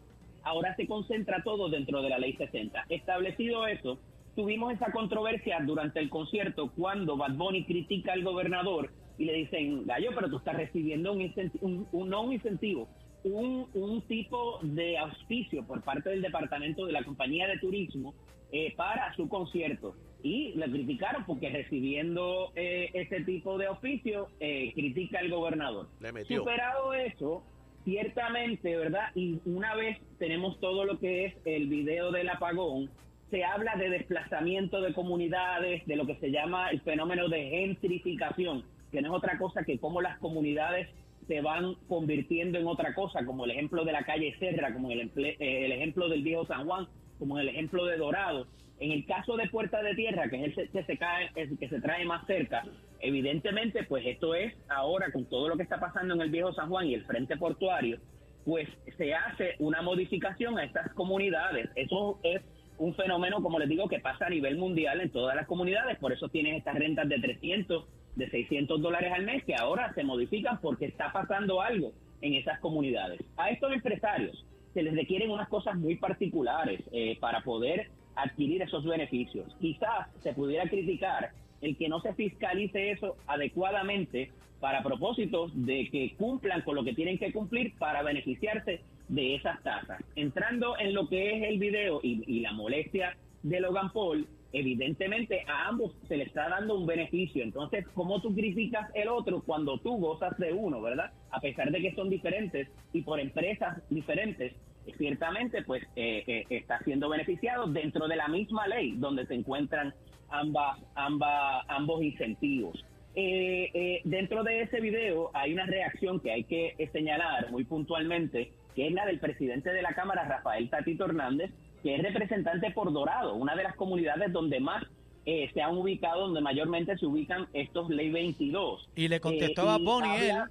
ahora 0.42 0.74
se 0.76 0.86
concentra 0.86 1.42
todo 1.42 1.68
dentro 1.70 2.02
de 2.02 2.10
la 2.10 2.18
ley 2.18 2.34
60. 2.34 2.84
Establecido 2.90 3.66
eso, 3.66 3.98
tuvimos 4.36 4.72
esa 4.74 4.92
controversia 4.92 5.60
durante 5.64 5.98
el 6.00 6.10
concierto 6.10 6.70
cuando 6.76 7.16
Bad 7.16 7.36
Bunny 7.36 7.64
critica 7.64 8.12
al 8.12 8.22
gobernador 8.22 8.90
y 9.18 9.24
le 9.24 9.32
dicen, 9.34 9.86
Gallo, 9.86 10.10
pero 10.14 10.28
tú 10.28 10.36
estás 10.38 10.56
recibiendo 10.56 11.12
un, 11.12 11.20
un- 11.62 11.86
un- 11.92 12.08
no 12.10 12.22
un 12.22 12.32
incentivo, 12.34 12.88
un, 13.24 13.68
un 13.72 14.02
tipo 14.02 14.58
de 14.62 14.98
auspicio 14.98 15.64
por 15.66 15.80
parte 15.82 16.10
del 16.10 16.20
departamento 16.22 16.84
de 16.84 16.92
la 16.92 17.02
compañía 17.04 17.46
de 17.46 17.58
turismo 17.58 18.14
eh, 18.50 18.74
para 18.76 19.14
su 19.16 19.26
concierto. 19.28 19.94
Y 20.22 20.52
le 20.54 20.70
criticaron 20.70 21.24
porque 21.26 21.50
recibiendo 21.50 22.52
eh, 22.54 22.90
ese 22.94 23.22
tipo 23.22 23.58
de 23.58 23.66
auspicio, 23.66 24.28
eh, 24.40 24.72
critica 24.74 25.18
al 25.18 25.30
gobernador. 25.30 25.88
Le 26.00 26.12
metió. 26.12 26.38
Superado 26.38 26.94
eso, 26.94 27.42
ciertamente, 27.84 28.76
¿verdad? 28.76 29.10
Y 29.14 29.38
una 29.44 29.74
vez 29.74 29.98
tenemos 30.18 30.58
todo 30.60 30.84
lo 30.84 30.98
que 30.98 31.24
es 31.26 31.34
el 31.44 31.66
video 31.68 32.10
del 32.12 32.28
apagón, 32.28 32.90
se 33.30 33.44
habla 33.44 33.74
de 33.76 33.88
desplazamiento 33.90 34.80
de 34.80 34.92
comunidades, 34.92 35.84
de 35.86 35.96
lo 35.96 36.06
que 36.06 36.16
se 36.16 36.30
llama 36.30 36.68
el 36.70 36.80
fenómeno 36.82 37.28
de 37.28 37.48
gentrificación, 37.50 38.64
que 38.90 39.00
no 39.02 39.08
es 39.08 39.14
otra 39.18 39.38
cosa 39.38 39.64
que 39.64 39.78
cómo 39.78 40.00
las 40.00 40.18
comunidades 40.18 40.88
se 41.26 41.40
van 41.40 41.74
convirtiendo 41.88 42.58
en 42.58 42.66
otra 42.66 42.94
cosa, 42.94 43.24
como 43.24 43.44
el 43.44 43.52
ejemplo 43.52 43.84
de 43.84 43.92
la 43.92 44.04
calle 44.04 44.34
Serra, 44.38 44.72
como 44.72 44.90
el, 44.90 45.10
emple- 45.10 45.36
eh, 45.38 45.64
el 45.64 45.72
ejemplo 45.72 46.08
del 46.08 46.22
viejo 46.22 46.44
San 46.46 46.66
Juan, 46.66 46.86
como 47.22 47.38
el 47.38 47.50
ejemplo 47.50 47.84
de 47.84 47.98
Dorado. 47.98 48.48
En 48.80 48.90
el 48.90 49.06
caso 49.06 49.36
de 49.36 49.48
Puerta 49.48 49.80
de 49.80 49.94
Tierra, 49.94 50.28
que 50.28 50.44
es 50.44 50.58
el 50.58 50.70
que 50.70 50.82
se, 50.82 50.98
cae, 50.98 51.30
el 51.36 51.56
que 51.56 51.68
se 51.68 51.80
trae 51.80 52.04
más 52.04 52.26
cerca, 52.26 52.64
evidentemente, 52.98 53.84
pues 53.84 54.04
esto 54.04 54.34
es 54.34 54.52
ahora 54.68 55.12
con 55.12 55.26
todo 55.26 55.48
lo 55.48 55.56
que 55.56 55.62
está 55.62 55.78
pasando 55.78 56.14
en 56.14 56.20
el 56.20 56.30
viejo 56.30 56.52
San 56.52 56.68
Juan 56.68 56.88
y 56.88 56.94
el 56.94 57.04
frente 57.04 57.36
portuario, 57.36 58.00
pues 58.44 58.68
se 58.96 59.14
hace 59.14 59.54
una 59.60 59.82
modificación 59.82 60.58
a 60.58 60.64
estas 60.64 60.92
comunidades. 60.94 61.70
Eso 61.76 62.18
es 62.24 62.42
un 62.76 62.92
fenómeno, 62.96 63.40
como 63.40 63.60
les 63.60 63.68
digo, 63.68 63.88
que 63.88 64.00
pasa 64.00 64.26
a 64.26 64.30
nivel 64.30 64.56
mundial 64.56 65.00
en 65.00 65.10
todas 65.10 65.36
las 65.36 65.46
comunidades, 65.46 65.98
por 66.00 66.12
eso 66.12 66.28
tienen 66.28 66.56
estas 66.56 66.74
rentas 66.74 67.08
de 67.08 67.20
300, 67.20 67.86
de 68.16 68.30
600 68.30 68.82
dólares 68.82 69.12
al 69.14 69.24
mes 69.24 69.44
que 69.44 69.54
ahora 69.54 69.94
se 69.94 70.02
modifican 70.02 70.60
porque 70.60 70.86
está 70.86 71.12
pasando 71.12 71.62
algo 71.62 71.92
en 72.20 72.34
esas 72.34 72.58
comunidades. 72.58 73.20
A 73.36 73.50
estos 73.50 73.72
empresarios 73.72 74.44
se 74.74 74.82
les 74.82 74.94
requieren 74.94 75.30
unas 75.30 75.48
cosas 75.48 75.76
muy 75.76 75.96
particulares 75.96 76.80
eh, 76.92 77.16
para 77.20 77.42
poder 77.42 77.88
adquirir 78.14 78.62
esos 78.62 78.84
beneficios. 78.84 79.54
Quizás 79.60 80.08
se 80.22 80.32
pudiera 80.32 80.68
criticar 80.68 81.30
el 81.60 81.76
que 81.76 81.88
no 81.88 82.00
se 82.00 82.14
fiscalice 82.14 82.90
eso 82.90 83.16
adecuadamente 83.26 84.30
para 84.60 84.82
propósitos 84.82 85.50
de 85.54 85.88
que 85.90 86.14
cumplan 86.16 86.62
con 86.62 86.76
lo 86.76 86.84
que 86.84 86.94
tienen 86.94 87.18
que 87.18 87.32
cumplir 87.32 87.74
para 87.78 88.02
beneficiarse 88.02 88.80
de 89.08 89.34
esas 89.34 89.62
tasas. 89.62 90.00
Entrando 90.14 90.78
en 90.78 90.94
lo 90.94 91.08
que 91.08 91.36
es 91.36 91.42
el 91.48 91.58
video 91.58 92.00
y, 92.02 92.22
y 92.26 92.40
la 92.40 92.52
molestia 92.52 93.16
de 93.42 93.60
Logan 93.60 93.92
Paul, 93.92 94.26
evidentemente 94.52 95.44
a 95.46 95.68
ambos 95.68 95.94
se 96.08 96.16
le 96.16 96.24
está 96.24 96.48
dando 96.48 96.78
un 96.78 96.86
beneficio. 96.86 97.42
Entonces, 97.42 97.86
¿cómo 97.94 98.20
tú 98.20 98.34
criticas 98.34 98.90
el 98.94 99.08
otro 99.08 99.42
cuando 99.42 99.78
tú 99.78 99.96
gozas 99.96 100.36
de 100.38 100.52
uno, 100.52 100.80
verdad? 100.80 101.12
A 101.30 101.40
pesar 101.40 101.70
de 101.70 101.80
que 101.80 101.94
son 101.94 102.10
diferentes 102.10 102.68
y 102.92 103.02
por 103.02 103.18
empresas 103.18 103.82
diferentes, 103.90 104.52
ciertamente 104.98 105.62
pues 105.62 105.82
eh, 105.96 106.24
eh, 106.26 106.44
está 106.50 106.80
siendo 106.80 107.08
beneficiado 107.08 107.66
dentro 107.66 108.08
de 108.08 108.16
la 108.16 108.28
misma 108.28 108.66
ley 108.66 108.94
donde 108.96 109.26
se 109.26 109.34
encuentran 109.34 109.94
ambas, 110.28 110.78
ambas, 110.94 111.64
ambos 111.68 112.02
incentivos. 112.02 112.84
Eh, 113.14 114.00
dentro 114.04 114.42
de 114.42 114.62
ese 114.62 114.80
video 114.80 115.30
hay 115.34 115.52
una 115.52 115.66
reacción 115.66 116.18
que 116.20 116.32
hay 116.32 116.44
que 116.44 116.74
señalar 116.92 117.50
muy 117.50 117.64
puntualmente, 117.64 118.52
que 118.74 118.88
es 118.88 118.92
la 118.92 119.04
del 119.06 119.20
presidente 119.20 119.70
de 119.70 119.82
la 119.82 119.94
Cámara, 119.94 120.24
Rafael 120.24 120.70
Tatito 120.70 121.04
Hernández, 121.04 121.50
que 121.82 121.94
es 121.96 122.02
representante 122.02 122.70
por 122.70 122.92
Dorado, 122.92 123.34
una 123.34 123.54
de 123.56 123.64
las 123.64 123.74
comunidades 123.76 124.32
donde 124.32 124.60
más 124.60 124.84
eh, 125.26 125.50
se 125.54 125.62
han 125.62 125.76
ubicado, 125.76 126.22
donde 126.22 126.40
mayormente 126.40 126.96
se 126.98 127.06
ubican 127.06 127.46
estos 127.52 127.88
Ley 127.90 128.10
22. 128.10 128.88
Y 128.96 129.08
le 129.08 129.20
contestó 129.20 129.62
Eh, 129.66 129.68
a 129.70 129.78
Bonnie 129.78 130.10
habla- 130.10 130.44
él. 130.44 130.50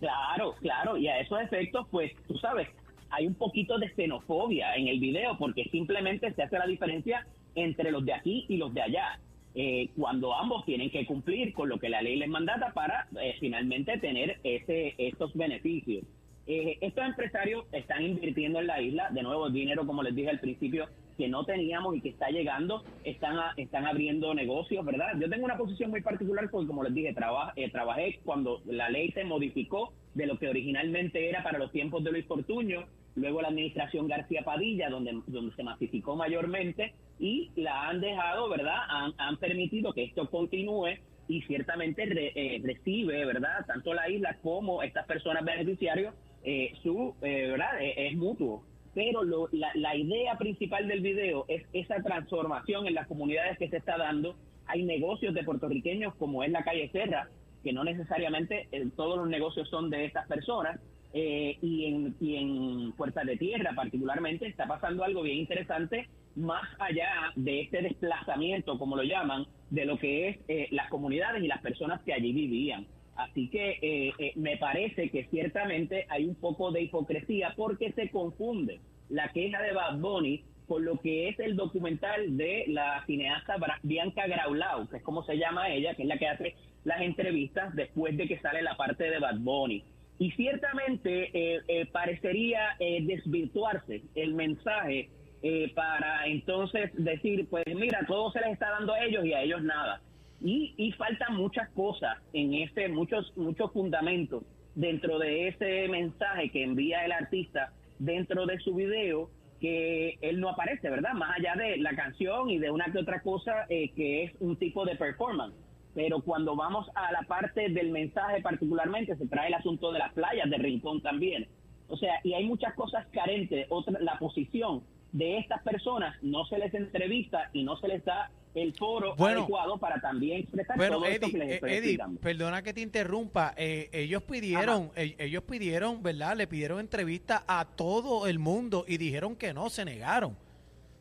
Claro, 0.00 0.54
claro, 0.60 0.96
y 0.96 1.08
a 1.08 1.18
esos 1.20 1.40
efectos, 1.40 1.86
pues, 1.90 2.12
tú 2.28 2.38
sabes, 2.38 2.68
hay 3.10 3.26
un 3.26 3.34
poquito 3.34 3.78
de 3.78 3.88
xenofobia 3.94 4.76
en 4.76 4.86
el 4.86 5.00
video 5.00 5.36
porque 5.38 5.64
simplemente 5.70 6.32
se 6.34 6.42
hace 6.42 6.56
la 6.58 6.66
diferencia 6.66 7.26
entre 7.56 7.90
los 7.90 8.04
de 8.04 8.12
aquí 8.12 8.46
y 8.48 8.58
los 8.58 8.72
de 8.74 8.82
allá, 8.82 9.18
eh, 9.56 9.88
cuando 9.96 10.32
ambos 10.34 10.64
tienen 10.66 10.90
que 10.90 11.04
cumplir 11.04 11.52
con 11.52 11.68
lo 11.68 11.78
que 11.78 11.88
la 11.88 12.00
ley 12.00 12.14
les 12.16 12.28
mandata 12.28 12.72
para 12.74 13.08
eh, 13.20 13.34
finalmente 13.40 13.98
tener 13.98 14.38
ese 14.44 14.94
estos 14.98 15.34
beneficios. 15.34 16.04
Eh, 16.50 16.78
estos 16.80 17.04
empresarios 17.04 17.66
están 17.72 18.02
invirtiendo 18.02 18.58
en 18.58 18.66
la 18.68 18.80
isla, 18.80 19.10
de 19.10 19.22
nuevo, 19.22 19.50
dinero, 19.50 19.86
como 19.86 20.02
les 20.02 20.14
dije 20.14 20.30
al 20.30 20.40
principio, 20.40 20.88
que 21.18 21.28
no 21.28 21.44
teníamos 21.44 21.94
y 21.94 22.00
que 22.00 22.08
está 22.08 22.30
llegando, 22.30 22.82
están, 23.04 23.36
a- 23.38 23.52
están 23.58 23.86
abriendo 23.86 24.32
negocios, 24.32 24.82
¿verdad? 24.82 25.08
Yo 25.20 25.28
tengo 25.28 25.44
una 25.44 25.58
posición 25.58 25.90
muy 25.90 26.00
particular 26.00 26.48
porque, 26.50 26.66
como 26.66 26.82
les 26.84 26.94
dije, 26.94 27.12
traba- 27.12 27.52
eh, 27.54 27.68
trabajé 27.70 28.18
cuando 28.24 28.62
la 28.64 28.88
ley 28.88 29.10
se 29.12 29.24
modificó 29.24 29.92
de 30.14 30.26
lo 30.26 30.38
que 30.38 30.48
originalmente 30.48 31.28
era 31.28 31.42
para 31.42 31.58
los 31.58 31.70
tiempos 31.70 32.02
de 32.02 32.12
Luis 32.12 32.24
Fortuño, 32.26 32.86
luego 33.14 33.42
la 33.42 33.48
administración 33.48 34.08
García 34.08 34.40
Padilla, 34.42 34.88
donde, 34.88 35.20
donde 35.26 35.54
se 35.54 35.62
masificó 35.62 36.16
mayormente, 36.16 36.94
y 37.18 37.50
la 37.56 37.88
han 37.90 38.00
dejado, 38.00 38.48
¿verdad? 38.48 38.78
Han, 38.88 39.12
han 39.18 39.36
permitido 39.36 39.92
que 39.92 40.04
esto 40.04 40.30
continúe 40.30 40.96
y 41.28 41.42
ciertamente 41.42 42.06
re- 42.06 42.32
eh, 42.34 42.62
recibe, 42.64 43.26
¿verdad? 43.26 43.66
Tanto 43.66 43.92
la 43.92 44.08
isla 44.08 44.38
como 44.40 44.82
estas 44.82 45.04
personas 45.06 45.44
beneficiarios, 45.44 46.14
eh, 46.50 46.72
su, 46.82 47.14
eh, 47.22 47.48
¿verdad? 47.52 47.72
Eh, 47.80 48.08
es 48.08 48.16
mutuo. 48.16 48.54
Pero 48.94 49.22
lo- 49.22 49.48
la, 49.52 49.70
la 49.74 49.94
idea 49.94 50.32
principal 50.38 50.88
del 50.88 51.00
video 51.00 51.44
es 51.48 51.62
esa 51.72 51.96
transformación 52.02 52.86
en 52.86 52.94
las 52.94 53.06
comunidades 53.06 53.58
que 53.58 53.68
se 53.68 53.76
está 53.82 53.96
dando. 53.98 54.34
Hay 54.66 54.82
negocios 54.82 55.34
de 55.34 55.44
puertorriqueños 55.44 56.14
como 56.16 56.42
es 56.44 56.50
la 56.50 56.62
calle 56.64 56.88
Serra, 56.90 57.28
que 57.62 57.72
no 57.72 57.84
necesariamente 57.84 58.54
eh, 58.72 58.86
todos 58.96 59.16
los 59.18 59.28
negocios 59.28 59.68
son 59.68 59.90
de 59.90 60.04
estas 60.06 60.26
personas, 60.26 60.80
eh, 61.14 61.56
y, 61.62 61.86
en, 61.86 62.14
y 62.20 62.36
en 62.36 62.92
Puerta 62.92 63.24
de 63.24 63.36
Tierra 63.36 63.72
particularmente 63.74 64.46
está 64.46 64.66
pasando 64.66 65.04
algo 65.04 65.22
bien 65.22 65.38
interesante 65.38 66.06
más 66.36 66.64
allá 66.78 67.08
de 67.34 67.62
este 67.62 67.82
desplazamiento, 67.82 68.78
como 68.78 68.94
lo 68.96 69.02
llaman, 69.02 69.46
de 69.70 69.84
lo 69.86 69.98
que 69.98 70.28
es 70.28 70.38
eh, 70.48 70.68
las 70.70 70.88
comunidades 70.90 71.42
y 71.42 71.48
las 71.48 71.60
personas 71.62 72.02
que 72.04 72.12
allí 72.12 72.32
vivían. 72.32 72.86
Así 73.18 73.48
que 73.50 73.78
eh, 73.82 74.12
eh, 74.18 74.32
me 74.36 74.56
parece 74.56 75.10
que 75.10 75.24
ciertamente 75.24 76.06
hay 76.08 76.24
un 76.24 76.36
poco 76.36 76.70
de 76.70 76.82
hipocresía 76.82 77.52
porque 77.56 77.92
se 77.92 78.10
confunde 78.10 78.80
la 79.08 79.28
queja 79.32 79.60
de 79.60 79.72
Bad 79.72 79.98
Bunny 79.98 80.44
con 80.68 80.84
lo 80.84 80.98
que 80.98 81.28
es 81.28 81.40
el 81.40 81.56
documental 81.56 82.36
de 82.36 82.64
la 82.68 83.02
cineasta 83.06 83.56
Bianca 83.82 84.26
Graulau, 84.26 84.88
que 84.88 84.98
es 84.98 85.02
como 85.02 85.24
se 85.24 85.36
llama 85.36 85.70
ella, 85.70 85.94
que 85.94 86.02
es 86.02 86.08
la 86.08 86.18
que 86.18 86.28
hace 86.28 86.54
las 86.84 87.00
entrevistas 87.00 87.74
después 87.74 88.16
de 88.16 88.28
que 88.28 88.38
sale 88.38 88.62
la 88.62 88.76
parte 88.76 89.10
de 89.10 89.18
Bad 89.18 89.40
Bunny. 89.40 89.82
Y 90.20 90.30
ciertamente 90.32 91.30
eh, 91.32 91.60
eh, 91.68 91.86
parecería 91.86 92.76
eh, 92.78 93.02
desvirtuarse 93.02 94.02
el 94.14 94.34
mensaje 94.34 95.08
eh, 95.42 95.72
para 95.74 96.26
entonces 96.26 96.90
decir, 96.94 97.46
pues 97.48 97.64
mira, 97.74 98.04
todo 98.06 98.32
se 98.32 98.40
les 98.40 98.52
está 98.52 98.70
dando 98.70 98.92
a 98.92 99.04
ellos 99.04 99.24
y 99.24 99.32
a 99.32 99.42
ellos 99.42 99.62
nada. 99.62 100.00
Y, 100.40 100.74
y 100.76 100.92
faltan 100.92 101.36
muchas 101.36 101.68
cosas 101.70 102.16
en 102.32 102.54
ese, 102.54 102.88
muchos, 102.88 103.36
muchos 103.36 103.72
fundamentos 103.72 104.44
dentro 104.74 105.18
de 105.18 105.48
ese 105.48 105.88
mensaje 105.88 106.50
que 106.50 106.62
envía 106.62 107.04
el 107.04 107.12
artista 107.12 107.72
dentro 107.98 108.46
de 108.46 108.58
su 108.60 108.74
video 108.74 109.28
que 109.60 110.18
él 110.20 110.40
no 110.40 110.50
aparece, 110.50 110.88
¿verdad? 110.88 111.14
Más 111.14 111.36
allá 111.36 111.54
de 111.56 111.78
la 111.78 111.94
canción 111.94 112.48
y 112.50 112.58
de 112.58 112.70
una 112.70 112.86
que 112.92 112.98
otra 112.98 113.20
cosa 113.22 113.66
eh, 113.68 113.90
que 113.90 114.24
es 114.24 114.32
un 114.40 114.56
tipo 114.56 114.84
de 114.84 114.96
performance. 114.96 115.54
Pero 115.94 116.20
cuando 116.22 116.54
vamos 116.54 116.86
a 116.94 117.10
la 117.10 117.22
parte 117.22 117.68
del 117.70 117.90
mensaje 117.90 118.40
particularmente, 118.40 119.16
se 119.16 119.26
trae 119.26 119.48
el 119.48 119.54
asunto 119.54 119.90
de 119.90 119.98
las 119.98 120.12
playas 120.12 120.48
de 120.48 120.58
Rincón 120.58 121.02
también. 121.02 121.48
O 121.88 121.96
sea, 121.96 122.20
y 122.22 122.34
hay 122.34 122.46
muchas 122.46 122.74
cosas 122.74 123.06
carentes. 123.08 123.66
Otra, 123.70 123.98
la 124.00 124.18
posición 124.18 124.84
de 125.12 125.38
estas 125.38 125.62
personas 125.62 126.14
no 126.22 126.44
se 126.44 126.58
les 126.58 126.72
entrevista 126.74 127.50
y 127.52 127.64
no 127.64 127.76
se 127.78 127.88
les 127.88 128.04
da 128.04 128.30
el 128.54 128.74
foro 128.74 129.14
Bueno. 129.16 129.40
adecuado 129.40 129.78
para 129.78 130.00
también 130.00 130.40
expresar 130.40 130.76
Bueno, 130.76 130.96
todo 130.96 131.06
esto 131.06 131.26
Eddie, 131.26 131.32
que 131.32 131.38
les 131.46 131.62
eh, 131.62 131.76
Eddie, 131.78 131.98
perdona 132.20 132.62
que 132.62 132.72
te 132.72 132.80
interrumpa. 132.80 133.54
eh, 133.56 133.88
ellos 133.92 134.22
pidieron, 134.24 134.90
eh, 134.96 135.14
ellos 135.18 135.42
pidieron, 135.44 136.02
¿verdad? 136.02 136.36
Le 136.36 136.46
pidieron 136.46 136.80
entrevista 136.80 137.44
a 137.46 137.64
todo 137.64 138.26
el 138.26 138.38
mundo 138.38 138.84
y 138.88 138.96
dijeron 138.96 139.36
que 139.36 139.52
no, 139.54 139.68
se 139.70 139.84
negaron. 139.84 140.36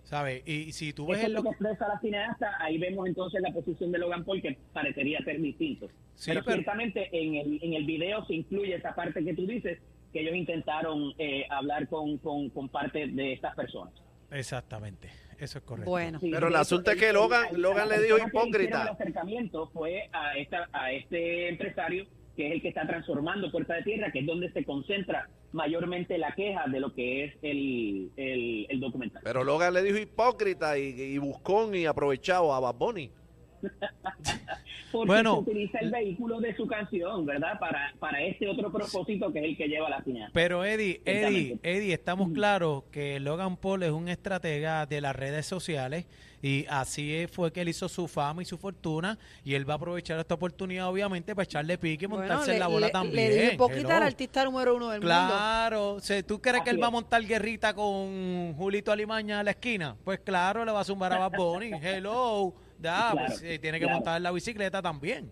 ¿Sabes? 0.03 0.41
Y 0.47 0.71
si 0.71 0.93
tú 0.93 1.07
ves 1.07 1.17
Eso 1.17 1.27
es 1.27 1.33
lo 1.33 1.39
lo- 1.39 1.43
que 1.43 1.49
expresa 1.49 1.85
la 1.85 1.99
cineasta, 1.99 2.55
ahí 2.61 2.77
vemos 2.77 3.07
entonces 3.07 3.41
la 3.41 3.51
posición 3.51 3.91
de 3.91 3.97
Logan 3.97 4.23
Paul 4.23 4.41
que 4.41 4.57
parecería 4.71 5.19
ser 5.25 5.41
distinto. 5.41 5.87
Sí, 6.15 6.31
pero, 6.31 6.43
pero- 6.45 6.55
ciertamente 6.55 7.09
en 7.11 7.35
el, 7.35 7.59
en 7.61 7.73
el 7.73 7.85
video 7.85 8.25
se 8.25 8.35
incluye 8.35 8.73
esa 8.75 8.95
parte 8.95 9.21
que 9.21 9.33
tú 9.33 9.45
dices, 9.45 9.79
que 10.13 10.21
ellos 10.21 10.33
intentaron 10.33 11.13
eh, 11.17 11.45
hablar 11.49 11.89
con, 11.89 12.17
con, 12.19 12.49
con 12.51 12.69
parte 12.69 13.07
de 13.07 13.33
estas 13.33 13.53
personas. 13.55 13.93
Exactamente, 14.31 15.09
eso 15.39 15.57
es 15.59 15.63
correcto. 15.63 15.89
Bueno, 15.91 16.19
Sí, 16.19 16.29
Pero 16.31 16.47
el 16.47 16.55
asunto 16.55 16.91
es 16.91 16.97
que 16.97 17.11
Logan- 17.13 17.53
el- 17.53 17.61
Logan 17.61 17.89
la 17.89 17.97
le 17.97 18.03
dijo 18.03 18.17
hipócrita. 18.17 18.83
El 18.83 18.87
acercamiento 18.89 19.69
fue 19.73 20.09
a, 20.11 20.37
esta, 20.37 20.67
a 20.73 20.91
este 20.91 21.49
empresario 21.49 22.05
que 22.35 22.47
es 22.47 22.53
el 22.53 22.61
que 22.61 22.67
está 22.69 22.85
transformando 22.85 23.51
Puerta 23.51 23.73
de 23.75 23.83
Tierra, 23.83 24.11
que 24.11 24.19
es 24.19 24.25
donde 24.27 24.51
se 24.51 24.63
concentra 24.63 25.27
mayormente 25.53 26.17
la 26.19 26.33
queja 26.35 26.65
de 26.67 26.79
lo 26.79 26.93
que 26.93 27.23
es 27.25 27.33
el, 27.41 28.11
el, 28.15 28.67
el 28.69 28.79
documental. 28.79 29.21
Pero 29.23 29.43
Logan 29.43 29.73
le 29.73 29.81
dijo 29.81 29.97
hipócrita 29.97 30.77
y, 30.77 30.89
y 31.01 31.17
buscón 31.17 31.73
y 31.73 31.85
aprovechado 31.87 32.53
a 32.53 32.59
Bad 32.59 32.75
Bunny. 32.75 33.09
Porque 34.91 35.07
Bueno. 35.07 35.35
se 35.43 35.51
utiliza 35.51 35.79
el 35.79 35.91
vehículo 35.91 36.39
de 36.39 36.55
su 36.55 36.65
canción, 36.65 37.25
¿verdad? 37.25 37.59
Para, 37.59 37.93
para 37.99 38.21
este 38.23 38.47
otro 38.47 38.71
propósito 38.71 39.33
que 39.33 39.39
es 39.39 39.45
el 39.45 39.57
que 39.57 39.67
lleva 39.67 39.89
la 39.89 40.01
cineasta. 40.01 40.31
Pero 40.33 40.63
Eddie, 40.63 41.01
Eddie. 41.03 41.59
Eddie, 41.61 41.93
estamos 41.93 42.29
claros 42.31 42.83
que 42.89 43.19
Logan 43.19 43.57
Paul 43.57 43.83
es 43.83 43.91
un 43.91 44.07
estratega 44.07 44.85
de 44.85 45.01
las 45.01 45.13
redes 45.13 45.45
sociales 45.45 46.05
y 46.41 46.65
así 46.69 47.25
fue 47.29 47.51
que 47.51 47.61
él 47.61 47.67
hizo 47.69 47.89
su 47.89 48.07
fama 48.07 48.41
y 48.41 48.45
su 48.45 48.57
fortuna 48.57 49.17
y 49.43 49.55
él 49.55 49.69
va 49.69 49.73
a 49.73 49.77
aprovechar 49.77 50.19
esta 50.19 50.35
oportunidad 50.35 50.87
obviamente 50.87 51.35
para 51.35 51.43
echarle 51.43 51.77
pique 51.77 52.05
y 52.05 52.07
montarse 52.07 52.51
bueno, 52.51 52.53
en 52.53 52.59
la 52.59 52.67
bola 52.67 52.85
le- 52.87 52.91
también. 52.93 53.15
le 53.29 53.29
dije 53.43 53.57
poquita 53.57 53.97
al 53.97 54.03
artista 54.03 54.45
número 54.45 54.73
uno 54.75 54.89
del 54.89 55.01
mundo. 55.01 55.13
Claro, 55.15 55.91
o 55.95 55.99
sea, 55.99 56.23
¿tú 56.23 56.39
crees 56.39 56.63
que 56.63 56.69
él 56.69 56.81
va 56.81 56.87
a 56.87 56.91
montar 56.91 57.21
guerrita 57.25 57.73
con 57.73 58.53
Julito 58.53 58.91
Alimaña 58.93 59.41
a 59.41 59.43
la 59.43 59.51
esquina? 59.51 59.97
Pues 60.05 60.19
claro, 60.21 60.63
le 60.63 60.71
va 60.71 60.79
a 60.79 60.83
zumbar 60.85 61.11
a 61.11 61.27
Bad 61.27 61.37
Bunny. 61.37 61.71
Hello, 61.83 62.53
da, 62.79 63.11
Claro, 63.11 63.27
pues, 63.27 63.43
eh, 63.43 63.59
tiene 63.59 63.79
que 63.79 63.85
claro. 63.85 63.99
montar 63.99 64.21
la 64.21 64.31
bicicleta 64.31 64.81
también. 64.81 65.31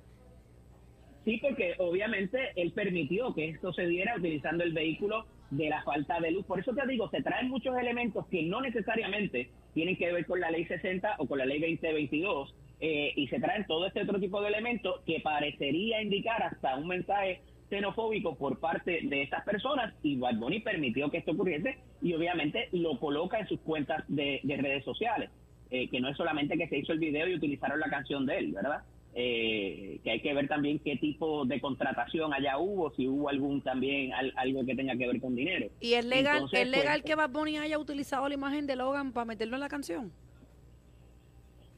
Sí, 1.25 1.39
porque 1.41 1.73
obviamente 1.79 2.51
él 2.55 2.71
permitió 2.71 3.33
que 3.33 3.49
esto 3.49 3.73
se 3.73 3.87
diera 3.87 4.15
utilizando 4.15 4.63
el 4.63 4.73
vehículo 4.73 5.25
de 5.49 5.69
la 5.69 5.83
falta 5.83 6.19
de 6.19 6.31
luz. 6.31 6.45
Por 6.45 6.59
eso 6.59 6.73
te 6.73 6.85
digo, 6.87 7.09
se 7.09 7.21
traen 7.21 7.49
muchos 7.49 7.75
elementos 7.77 8.27
que 8.27 8.43
no 8.43 8.61
necesariamente 8.61 9.49
tienen 9.73 9.97
que 9.97 10.11
ver 10.11 10.25
con 10.25 10.39
la 10.39 10.51
ley 10.51 10.65
60 10.65 11.15
o 11.17 11.27
con 11.27 11.39
la 11.39 11.45
ley 11.45 11.59
2022 11.59 12.55
eh, 12.79 13.13
y 13.15 13.27
se 13.27 13.39
traen 13.39 13.65
todo 13.65 13.87
este 13.87 14.03
otro 14.03 14.19
tipo 14.19 14.41
de 14.41 14.49
elementos 14.49 15.01
que 15.05 15.19
parecería 15.21 16.01
indicar 16.01 16.43
hasta 16.43 16.75
un 16.75 16.87
mensaje 16.87 17.41
xenofóbico 17.69 18.35
por 18.35 18.59
parte 18.59 18.99
de 19.03 19.23
estas 19.23 19.43
personas 19.43 19.93
y 20.03 20.17
Bad 20.17 20.35
Bunny 20.35 20.59
permitió 20.59 21.09
que 21.09 21.17
esto 21.17 21.31
ocurriese 21.31 21.77
y 22.01 22.13
obviamente 22.13 22.69
lo 22.71 22.99
coloca 22.99 23.39
en 23.39 23.47
sus 23.47 23.59
cuentas 23.61 24.03
de, 24.07 24.39
de 24.43 24.57
redes 24.57 24.83
sociales, 24.83 25.31
eh, 25.71 25.89
que 25.89 25.99
no 25.99 26.09
es 26.09 26.17
solamente 26.17 26.57
que 26.57 26.67
se 26.67 26.77
hizo 26.77 26.93
el 26.93 26.99
video 26.99 27.27
y 27.27 27.35
utilizaron 27.35 27.79
la 27.79 27.89
canción 27.89 28.25
de 28.25 28.37
él, 28.37 28.51
¿verdad? 28.53 28.83
Eh, 29.17 29.99
que 30.03 30.11
hay 30.11 30.19
que 30.21 30.33
ver 30.33 30.47
también 30.49 30.79
qué 30.79 30.97
tipo 30.97 31.45
de 31.45 31.61
contratación 31.61 32.33
allá 32.33 32.57
hubo, 32.57 32.91
si 32.95 33.07
hubo 33.07 33.29
algún 33.29 33.61
también 33.61 34.11
al- 34.13 34.33
algo 34.35 34.65
que 34.65 34.75
tenga 34.75 34.95
que 34.97 35.07
ver 35.07 35.21
con 35.21 35.35
dinero. 35.35 35.67
¿Y 35.79 35.93
es 35.93 36.05
legal, 36.05 36.35
Entonces, 36.35 36.59
es 36.61 36.67
legal 36.69 36.99
pues, 37.01 37.03
que 37.11 37.15
Bad 37.15 37.29
Bunny 37.29 37.57
haya 37.57 37.79
utilizado 37.79 38.27
la 38.27 38.33
imagen 38.35 38.67
de 38.67 38.75
Logan 38.75 39.13
para 39.13 39.25
meterlo 39.25 39.55
en 39.55 39.61
la 39.61 39.69
canción? 39.69 40.11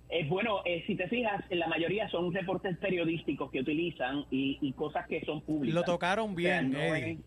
Eh, 0.10 0.26
bueno, 0.28 0.62
eh, 0.65 0.84
si 0.88 0.95
te 0.95 1.08
fijas, 1.10 1.43
en 1.50 1.60
la 1.60 1.67
mayoría 1.67 2.10
son 2.10 2.34
reportes 2.34 2.78
periodísticos 2.78 3.52
que 3.52 3.60
utilizan 3.60 4.23
y, 4.32 4.58
y 4.62 4.71
cosas 4.73 5.06
que 5.08 5.21
son 5.26 5.41
públicas. 5.41 5.76
Lo 5.76 5.84
tocaron 5.84 6.32
O 6.34 6.36
sea, 6.39 6.62
bien, 6.62 6.71
no 6.71 6.80
Eddie. 6.80 7.12
es- 7.12 7.19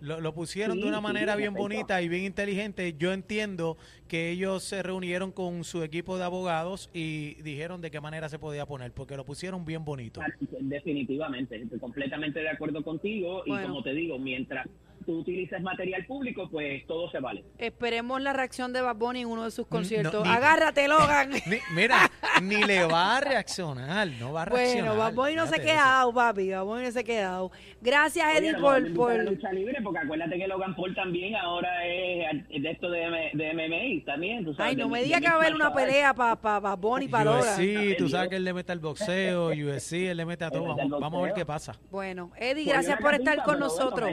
Lo, 0.00 0.20
lo 0.20 0.34
pusieron 0.34 0.76
Sí, 0.76 0.82
de 0.82 0.88
una 0.88 1.00
manera 1.00 1.32
en 1.32 1.38
bien 1.38 1.54
bonita 1.54 2.02
y 2.02 2.08
bien 2.08 2.24
inteligente. 2.24 2.94
Yo 2.98 3.12
entiendo 3.12 3.76
que 4.08 4.30
ellos 4.30 4.62
se 4.62 4.82
reunieron 4.82 5.32
con 5.32 5.64
su 5.64 5.82
equipo 5.82 6.18
de 6.18 6.24
abogados 6.24 6.90
y 6.92 7.34
dijeron 7.42 7.80
de 7.80 7.90
qué 7.90 8.00
manera 8.00 8.28
se 8.28 8.38
podía 8.38 8.66
poner, 8.66 8.92
porque 8.92 9.16
lo 9.16 9.24
pusieron 9.24 9.64
bien 9.64 9.84
bonito. 9.84 10.20
Definitivamente, 10.60 11.56
estoy 11.56 11.78
completamente 11.78 12.40
de 12.40 12.48
acuerdo 12.48 12.82
contigo 12.82 13.42
y 13.46 13.50
como 13.50 13.82
te 13.82 13.92
digo, 13.92 14.18
mientras 14.18 14.66
tú 15.06 15.20
utilices 15.20 15.62
material 15.62 16.04
público, 16.04 16.48
pues 16.50 16.86
todo 16.86 17.10
se 17.10 17.20
vale. 17.20 17.44
Esperemos 17.58 18.20
la 18.20 18.32
reacción 18.32 18.72
de 18.72 18.80
Bad 18.82 18.96
Bunny 18.96 19.20
en 19.22 19.28
uno 19.28 19.44
de 19.44 19.50
sus 19.50 19.66
conciertos. 19.66 20.24
ni- 20.26 20.30
Agárrate, 20.32 20.88
Logan. 20.88 21.30
Ni- 21.30 21.58
mira, 21.74 22.10
ni 22.42 22.62
le 22.64 22.84
va 22.84 23.16
a 23.16 23.20
reaccionar, 23.20 24.08
no 24.20 24.32
va 24.32 24.42
a 24.42 24.44
reaccionar. 24.46 24.84
bueno, 24.88 24.98
Bad 24.98 25.14
Bunny 25.14 25.34
no 25.36 25.46
se 25.46 25.56
ha 25.56 25.62
quedado, 25.62 26.12
papi. 26.12 26.50
Bad 26.50 26.64
Bunny 26.64 26.84
no 26.84 26.90
se 26.90 26.98
ha 27.00 27.04
quedado. 27.04 27.50
Gracias, 27.80 28.26
Eddie, 28.36 28.54
por... 28.56 28.92
por... 28.94 29.14
la 29.16 29.22
lucha 29.30 29.52
libre, 29.52 29.78
porque 29.82 30.00
acuérdate 30.00 30.36
que 30.36 30.46
Logan 30.48 30.74
Paul 30.74 30.94
también 30.94 31.36
ahora 31.36 31.86
es 31.86 32.62
de 32.62 32.70
esto 32.70 32.90
de, 32.90 33.02
M- 33.04 33.30
de 33.34 33.52
MMA 33.54 34.04
también. 34.04 34.44
tú 34.44 34.52
sabes, 34.54 34.70
Ay, 34.70 34.76
no 34.76 34.86
de- 34.86 34.90
me 34.90 34.98
de 34.98 35.04
diga 35.04 35.20
que 35.20 35.26
va 35.28 35.34
a 35.34 35.36
haber 35.36 35.54
una 35.54 35.72
pelea 35.72 36.12
para 36.14 36.36
pa, 36.36 36.58
Bad 36.60 36.78
Bunny, 36.78 37.06
para 37.08 37.24
Logan. 37.24 37.54
UFC, 37.60 37.96
tú 37.96 38.08
sabes 38.08 38.28
que 38.30 38.36
él 38.36 38.44
le 38.44 38.52
mete 38.52 38.72
al 38.72 38.80
boxeo, 38.80 39.48
UFC, 39.50 39.92
él 39.92 40.16
le 40.16 40.26
mete 40.26 40.44
a 40.44 40.50
todo. 40.50 40.74
Vamos, 40.76 41.00
vamos 41.00 41.20
a 41.20 41.26
ver 41.26 41.34
qué 41.34 41.46
pasa. 41.46 41.74
Bueno, 41.90 42.32
Eddie, 42.36 42.64
gracias 42.64 42.98
por 43.00 43.14
estar 43.14 43.42
con 43.44 43.58
nosotros. 43.60 44.10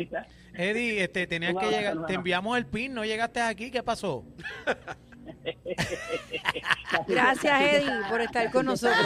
Eddie, 0.54 1.04
este, 1.04 1.28
tenías 1.28 1.54
que 1.56 1.66
llegar, 1.66 1.84
hermano. 1.84 2.08
te 2.08 2.13
enviamos 2.13 2.58
el 2.58 2.66
pin, 2.66 2.94
no 2.94 3.04
llegaste 3.06 3.42
aquí, 3.42 3.72
¿qué 3.72 3.82
pasó? 3.84 4.24
Gracias, 7.08 7.62
Eddie, 7.62 7.92
por 8.10 8.22
estar 8.22 8.52
con 8.52 8.66
nosotros. 8.66 9.06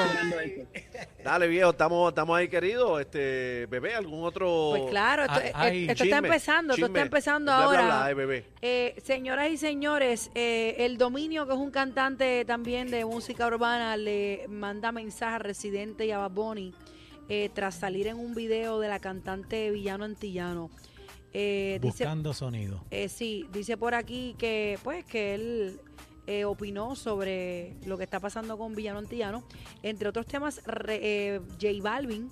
Dale, 1.23 1.47
viejo, 1.47 1.71
estamos, 1.71 2.09
estamos 2.09 2.37
ahí, 2.37 2.47
querido. 2.47 2.99
Este, 2.99 3.65
bebé, 3.69 3.95
¿algún 3.95 4.23
otro 4.23 4.69
Pues 4.71 4.89
claro, 4.89 5.23
esto, 5.23 5.39
Ay, 5.53 5.81
esto 5.83 5.91
está 5.93 6.03
chisme? 6.03 6.17
empezando, 6.27 6.73
esto 6.73 6.85
Chisme. 6.87 6.99
está 6.99 7.05
empezando 7.05 7.51
Bla, 7.51 7.63
ahora. 7.63 7.85
bla, 7.85 8.11
eh, 8.11 8.13
bebé. 8.13 8.45
Eh, 8.61 8.95
señoras 9.03 9.49
y 9.49 9.57
señores, 9.57 10.31
eh, 10.35 10.75
el 10.79 10.97
Dominio, 10.97 11.45
que 11.47 11.53
es 11.53 11.59
un 11.59 11.71
cantante 11.71 12.45
también 12.45 12.89
de 12.91 13.05
música 13.05 13.47
urbana, 13.47 13.97
le 13.97 14.45
manda 14.49 14.91
mensaje 14.91 15.35
a 15.35 15.39
Residente 15.39 16.05
y 16.05 16.11
a 16.11 16.17
Bad 16.19 16.31
Bunny 16.31 16.73
eh, 17.29 17.49
tras 17.53 17.75
salir 17.75 18.07
en 18.07 18.17
un 18.17 18.33
video 18.35 18.79
de 18.79 18.87
la 18.89 18.99
cantante 18.99 19.71
Villano 19.71 20.05
Antillano. 20.05 20.69
Eh, 21.33 21.79
dice, 21.81 22.03
Buscando 22.05 22.33
sonido. 22.33 22.83
eh, 22.89 23.09
sí, 23.09 23.45
dice 23.51 23.77
por 23.77 23.93
aquí 23.95 24.35
que 24.37 24.79
pues 24.83 25.03
que 25.05 25.33
él 25.35 25.81
eh, 26.25 26.45
opinó 26.45 26.95
sobre 26.95 27.75
lo 27.85 27.97
que 27.97 28.03
está 28.05 28.19
pasando 28.19 28.57
con 28.57 28.73
Villano 28.75 28.99
Antillano. 28.99 29.43
Entre 29.83 30.07
otros 30.09 30.25
temas, 30.25 30.61
re- 30.65 30.99
eh, 31.35 31.41
J 31.61 31.67
Balvin 31.81 32.29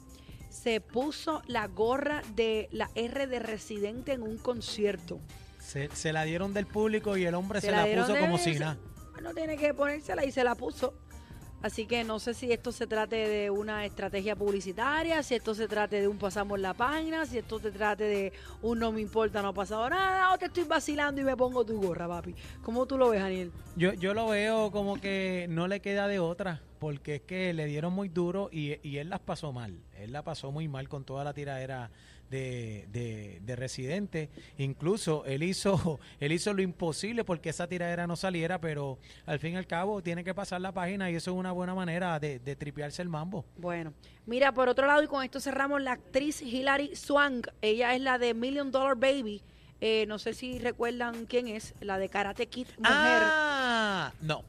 se 0.49 0.79
puso 0.81 1.41
la 1.47 1.67
gorra 1.67 2.21
de 2.35 2.67
la 2.71 2.89
R 2.95 3.27
de 3.27 3.39
Residente 3.39 4.13
en 4.13 4.23
un 4.23 4.37
concierto. 4.37 5.19
Se, 5.59 5.89
se 5.93 6.13
la 6.13 6.23
dieron 6.23 6.53
del 6.53 6.65
público 6.65 7.17
y 7.17 7.25
el 7.25 7.35
hombre 7.35 7.59
se, 7.59 7.67
Se 7.67 7.71
la, 7.71 7.83
dieron 7.85 8.05
puso 8.07 8.19
como 8.19 8.37
si 8.37 8.53
nada. 8.59 8.77
No 9.21 9.33
tiene 9.33 9.57
que 9.57 9.73
ponérsela 9.73 10.23
y 10.25 10.31
se 10.31 10.43
la 10.43 10.55
puso. 10.55 10.93
Así 11.65 11.87
que 11.87 12.03
no 12.03 12.19
sé 12.19 12.35
si 12.35 12.51
esto 12.51 12.71
se 12.71 12.85
trate 12.85 13.27
de 13.27 13.49
una 13.49 13.85
estrategia 13.85 14.35
publicitaria, 14.35 15.23
si 15.23 15.33
esto 15.33 15.55
se 15.55 15.67
trate 15.67 15.99
de 15.99 16.07
un 16.07 16.19
pasamos 16.19 16.59
la 16.59 16.75
página, 16.75 17.25
si 17.25 17.39
esto 17.39 17.57
se 17.57 17.71
trate 17.71 18.03
de 18.03 18.33
un 18.61 18.77
no 18.77 18.91
me 18.91 19.01
importa, 19.01 19.41
no 19.41 19.47
ha 19.47 19.53
pasado 19.53 19.89
nada, 19.89 20.31
o 20.31 20.37
te 20.37 20.45
estoy 20.45 20.65
vacilando 20.65 21.21
y 21.21 21.23
me 21.23 21.35
pongo 21.35 21.65
tu 21.65 21.81
gorra, 21.81 22.07
papi. 22.07 22.35
¿Cómo 22.61 22.85
tú 22.85 22.99
lo 22.99 23.09
ves, 23.09 23.19
Daniel? 23.19 23.51
Yo, 23.75 23.93
yo 23.93 24.13
lo 24.13 24.27
veo 24.27 24.69
como 24.69 25.01
que 25.01 25.47
no 25.49 25.67
le 25.67 25.79
queda 25.79 26.07
de 26.07 26.19
otra, 26.19 26.61
porque 26.77 27.15
es 27.15 27.21
que 27.23 27.51
le 27.51 27.65
dieron 27.65 27.93
muy 27.93 28.09
duro 28.09 28.49
y, 28.51 28.77
y 28.87 28.99
él 28.99 29.09
las 29.09 29.21
pasó 29.21 29.51
mal. 29.51 29.79
Él 29.97 30.11
la 30.11 30.21
pasó 30.21 30.51
muy 30.51 30.67
mal 30.67 30.87
con 30.87 31.03
toda 31.03 31.23
la 31.23 31.33
tiradera 31.33 31.89
de, 32.29 32.87
de, 32.91 33.39
de 33.41 33.55
Residente. 33.55 34.29
Incluso 34.57 35.25
él 35.25 35.43
hizo, 35.43 35.99
él 36.19 36.31
hizo 36.31 36.53
lo 36.53 36.61
imposible 36.61 37.23
porque 37.23 37.49
esa 37.49 37.67
tiradera 37.67 38.07
no 38.07 38.15
saliera, 38.15 38.59
pero 38.59 38.97
al 39.25 39.39
fin 39.39 39.53
y 39.53 39.57
al 39.57 39.67
cabo 39.67 40.01
tiene 40.01 40.23
que 40.23 40.33
pasar 40.33 40.61
la 40.61 40.71
página 40.71 41.09
y 41.11 41.15
eso 41.15 41.31
es 41.31 41.37
una 41.37 41.51
buena 41.51 41.75
manera 41.75 42.19
de, 42.19 42.39
de 42.39 42.55
tripearse 42.55 43.01
el 43.01 43.09
mambo. 43.09 43.45
Bueno, 43.57 43.93
mira, 44.25 44.53
por 44.53 44.69
otro 44.69 44.87
lado, 44.87 45.03
y 45.03 45.07
con 45.07 45.23
esto 45.23 45.39
cerramos, 45.39 45.81
la 45.81 45.93
actriz 45.93 46.41
Hilary 46.41 46.95
Swank, 46.95 47.47
ella 47.61 47.93
es 47.95 48.01
la 48.01 48.17
de 48.17 48.33
Million 48.33 48.71
Dollar 48.71 48.95
Baby. 48.95 49.41
Eh, 49.81 50.05
no 50.07 50.19
sé 50.19 50.33
si 50.33 50.57
recuerdan 50.57 51.25
quién 51.25 51.47
es, 51.47 51.73
la 51.81 51.97
de 51.97 52.09
Karate 52.09 52.47
Kid 52.47 52.67
Mujer. 52.77 52.87
Ah, 52.87 54.13
no. 54.21 54.43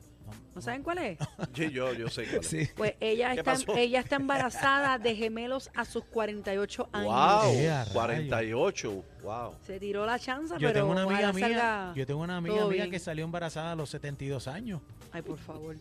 ¿No 0.54 0.62
saben 0.62 0.82
cuál 0.82 0.98
es? 0.98 1.18
Sí, 1.54 1.70
yo, 1.70 1.92
yo 1.92 2.08
sé. 2.08 2.24
cuál 2.26 2.40
es. 2.40 2.46
Sí. 2.46 2.68
Pues 2.74 2.94
ella 3.00 3.32
¿Qué 3.32 3.40
está, 3.40 3.52
pasó? 3.52 3.76
ella 3.76 4.00
está 4.00 4.16
embarazada 4.16 4.98
de 4.98 5.14
gemelos 5.14 5.70
a 5.74 5.84
sus 5.84 6.04
48 6.04 6.88
años. 6.92 7.12
Wow, 7.12 7.54
rayos. 7.54 7.88
48. 7.90 9.04
Wow. 9.22 9.54
Se 9.66 9.78
tiró 9.78 10.06
la 10.06 10.18
chanza, 10.18 10.54
Yo 10.56 10.68
pero 10.68 10.80
tengo 10.80 10.92
una 10.92 11.02
amiga 11.02 11.32
mía, 11.32 11.48
salga 11.48 11.92
yo 11.94 12.06
tengo 12.06 12.20
una 12.20 12.36
amiga 12.38 12.66
mía 12.66 12.88
que 12.88 12.98
salió 12.98 13.24
embarazada 13.24 13.72
a 13.72 13.74
los 13.74 13.90
72 13.90 14.48
años. 14.48 14.80
Ay, 15.12 15.22
por 15.22 15.38
favor. 15.38 15.76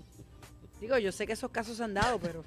Digo, 0.82 0.98
yo 0.98 1.12
sé 1.12 1.26
que 1.26 1.34
esos 1.34 1.52
casos 1.52 1.78
se 1.78 1.84
han 1.84 1.94
dado, 1.94 2.20
pero... 2.20 2.44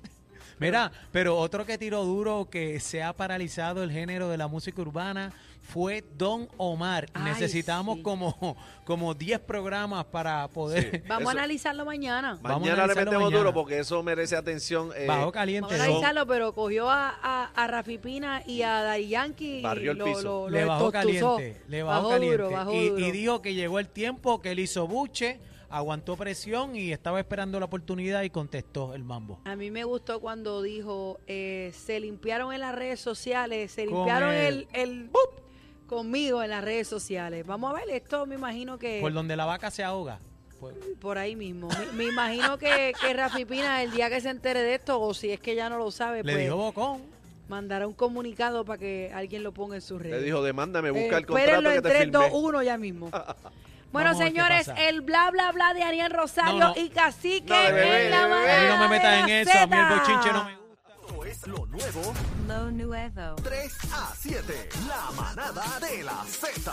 Mira, 0.61 0.91
pero 1.13 1.37
otro 1.37 1.65
que 1.65 1.79
tiró 1.79 2.05
duro 2.05 2.49
que 2.51 2.81
se 2.81 3.03
ha 3.03 3.13
paralizado 3.13 3.83
el 3.83 3.91
género 3.93 4.29
de 4.29 4.37
la 4.39 4.49
música 4.49 4.81
urbana 4.83 5.33
fue 5.63 6.03
Don 6.17 6.49
Omar. 6.57 7.09
Ay, 7.13 7.25
Necesitamos 7.33 7.97
sí. 7.99 8.03
como 8.03 8.57
como 8.85 9.13
10 9.13 9.41
programas 9.41 10.07
para 10.07 10.49
poder 10.49 11.03
Vamos 11.07 11.23
Eso- 11.25 11.29
a 11.29 11.33
analizarlo 11.33 11.85
mañana. 11.85 12.39
Mañana 12.41 12.87
le 12.87 12.95
metemos 12.95 13.15
mañana. 13.25 13.37
duro 13.39 13.53
porque 13.53 13.79
eso 13.81 14.03
merece 14.03 14.35
atención. 14.35 14.91
eh, 14.97 15.07
bajo 15.07 15.31
caliente. 15.31 15.69
Vamos 15.69 15.81
a 15.81 15.85
analizarlo, 15.85 16.27
pero 16.27 16.55
cogió 16.55 16.89
a, 16.89 17.11
a, 17.23 17.45
a 17.55 17.67
Rafi 17.67 17.99
Pina 17.99 18.43
y 18.47 18.63
a 18.63 18.83
Daddy 18.83 19.09
Yankee. 19.09 19.61
Barrió 19.63 19.93
el 19.93 19.99
piso. 19.99 20.23
lo- 20.23 20.49
lo 20.49 20.51
le 20.51 20.65
bajó 20.65 20.91
caliente, 20.91 21.63
le 21.69 21.83
bajó, 21.83 21.99
Bajó 21.99 22.09
caliente. 22.15 22.37
duro, 22.39 22.51
bajó 22.51 22.73
y, 22.73 22.89
duro. 22.89 22.99
y 23.07 23.11
dijo 23.11 23.43
que 23.43 23.55
llegó 23.55 23.79
el 23.79 23.89
tiempo 23.89 24.41
que 24.41 24.53
él 24.53 24.61
hizo 24.61 24.87
buche, 24.89 25.39
aguantó 25.71 26.17
presión 26.17 26.75
y 26.77 26.93
estaba 26.93 27.21
esperando 27.21 27.59
la 27.59 27.67
oportunidad 27.67 28.23
y 28.23 28.31
contestó 28.31 28.95
el 28.95 29.05
mambo. 29.05 29.41
A 29.45 29.55
mí 29.57 29.71
me 29.71 29.85
gustó 29.85 30.21
cuando 30.21 30.63
dijo, 30.63 31.19
eh, 31.27 31.73
se 31.75 32.01
limpiaron 32.01 32.53
en 32.53 32.61
las 32.61 32.75
redes 32.75 33.01
sociales, 33.01 33.73
se 33.73 33.85
Con 33.87 33.95
limpiaron 33.95 34.33
el- 34.35 34.67
el, 34.73 34.81
el 34.91 35.05
¡bup! 35.09 35.43
conmigo 35.87 36.43
en 36.43 36.51
las 36.51 36.65
redes 36.65 36.87
sociales. 36.89 37.47
Vamos 37.47 37.71
a 37.71 37.75
ver, 37.75 37.89
esto 37.91 38.27
me 38.27 38.35
imagino 38.35 38.79
que 38.79 39.01
Por 39.01 39.13
donde 39.13 39.37
la 39.37 39.45
vaca 39.47 39.71
se 39.71 39.83
ahoga. 39.85 40.19
Pues, 40.61 40.75
por 41.01 41.19
ahí 41.19 41.37
mismo. 41.37 41.69
Me, 41.69 41.93
me 41.93 42.05
imagino 42.11 42.59
que, 42.59 42.93
que 43.01 43.13
Rafi 43.13 43.45
Pina, 43.45 43.83
el 43.83 43.93
día 43.93 44.11
que 44.11 44.21
se 44.21 44.29
entere 44.29 44.61
de 44.63 44.75
esto, 44.75 45.01
o 45.01 45.15
si 45.15 45.31
es 45.31 45.39
que 45.41 45.55
ya 45.55 45.71
no 45.71 45.79
lo 45.79 45.91
sabe, 45.93 46.25
le 46.25 46.33
pues 46.33 46.45
dijo 46.45 46.57
bocón. 46.57 47.03
mandará 47.49 47.87
un 47.87 47.95
comunicado 47.95 48.65
para 48.65 48.77
que 48.79 49.11
alguien 49.15 49.45
lo 49.45 49.53
ponga 49.53 49.77
en 49.77 49.83
sus 49.83 50.03
redes. 50.03 50.19
Le 50.21 50.25
dijo, 50.27 50.43
demándame, 50.43 50.91
busca 50.91 51.15
Eh, 51.17 51.19
el 51.21 51.27
contrato 51.27 51.63
que 51.63 51.69
en 51.77 51.83
te 51.83 51.89
3, 51.89 51.99
firmé. 52.01 52.13
2, 52.13 52.29
1 52.33 52.63
ya 52.65 52.77
mismo. 52.77 53.11
Bueno, 53.93 54.11
Vamos 54.11 54.25
señores, 54.25 54.71
el 54.77 55.01
bla 55.01 55.31
bla 55.31 55.51
bla 55.53 55.73
de 55.75 55.83
Ariel 55.83 56.11
Rosario 56.11 56.59
No, 56.59 56.69
no. 56.75 56.75
y 56.77 56.91
Cacique 56.91 57.49
No, 57.49 57.63
bebé, 57.75 58.05
en 58.07 58.11
la 58.11 58.27
bebé. 58.27 58.35
manada 58.53 58.61
mí 58.61 58.67
no 58.69 58.77
me 58.79 58.89
metas 58.89 59.15
en 59.25 59.29
eso, 59.31 59.59
a 59.59 59.67
mí 59.67 59.77
el 59.77 59.99
bochinche 59.99 60.33
no 60.33 60.45
me 60.45 60.57
gusta. 60.57 61.29
Esto 61.29 61.47
es 61.47 61.47
lo 61.47 61.67
nuevo 61.67 62.15
Lo 62.47 62.71
nuevo. 62.71 63.35
3 63.43 63.79
a 63.93 64.13
7. 64.17 64.69
La 64.89 65.11
manada 65.21 65.81
de 65.81 66.03
la 66.03 66.25
Z. 66.25 66.73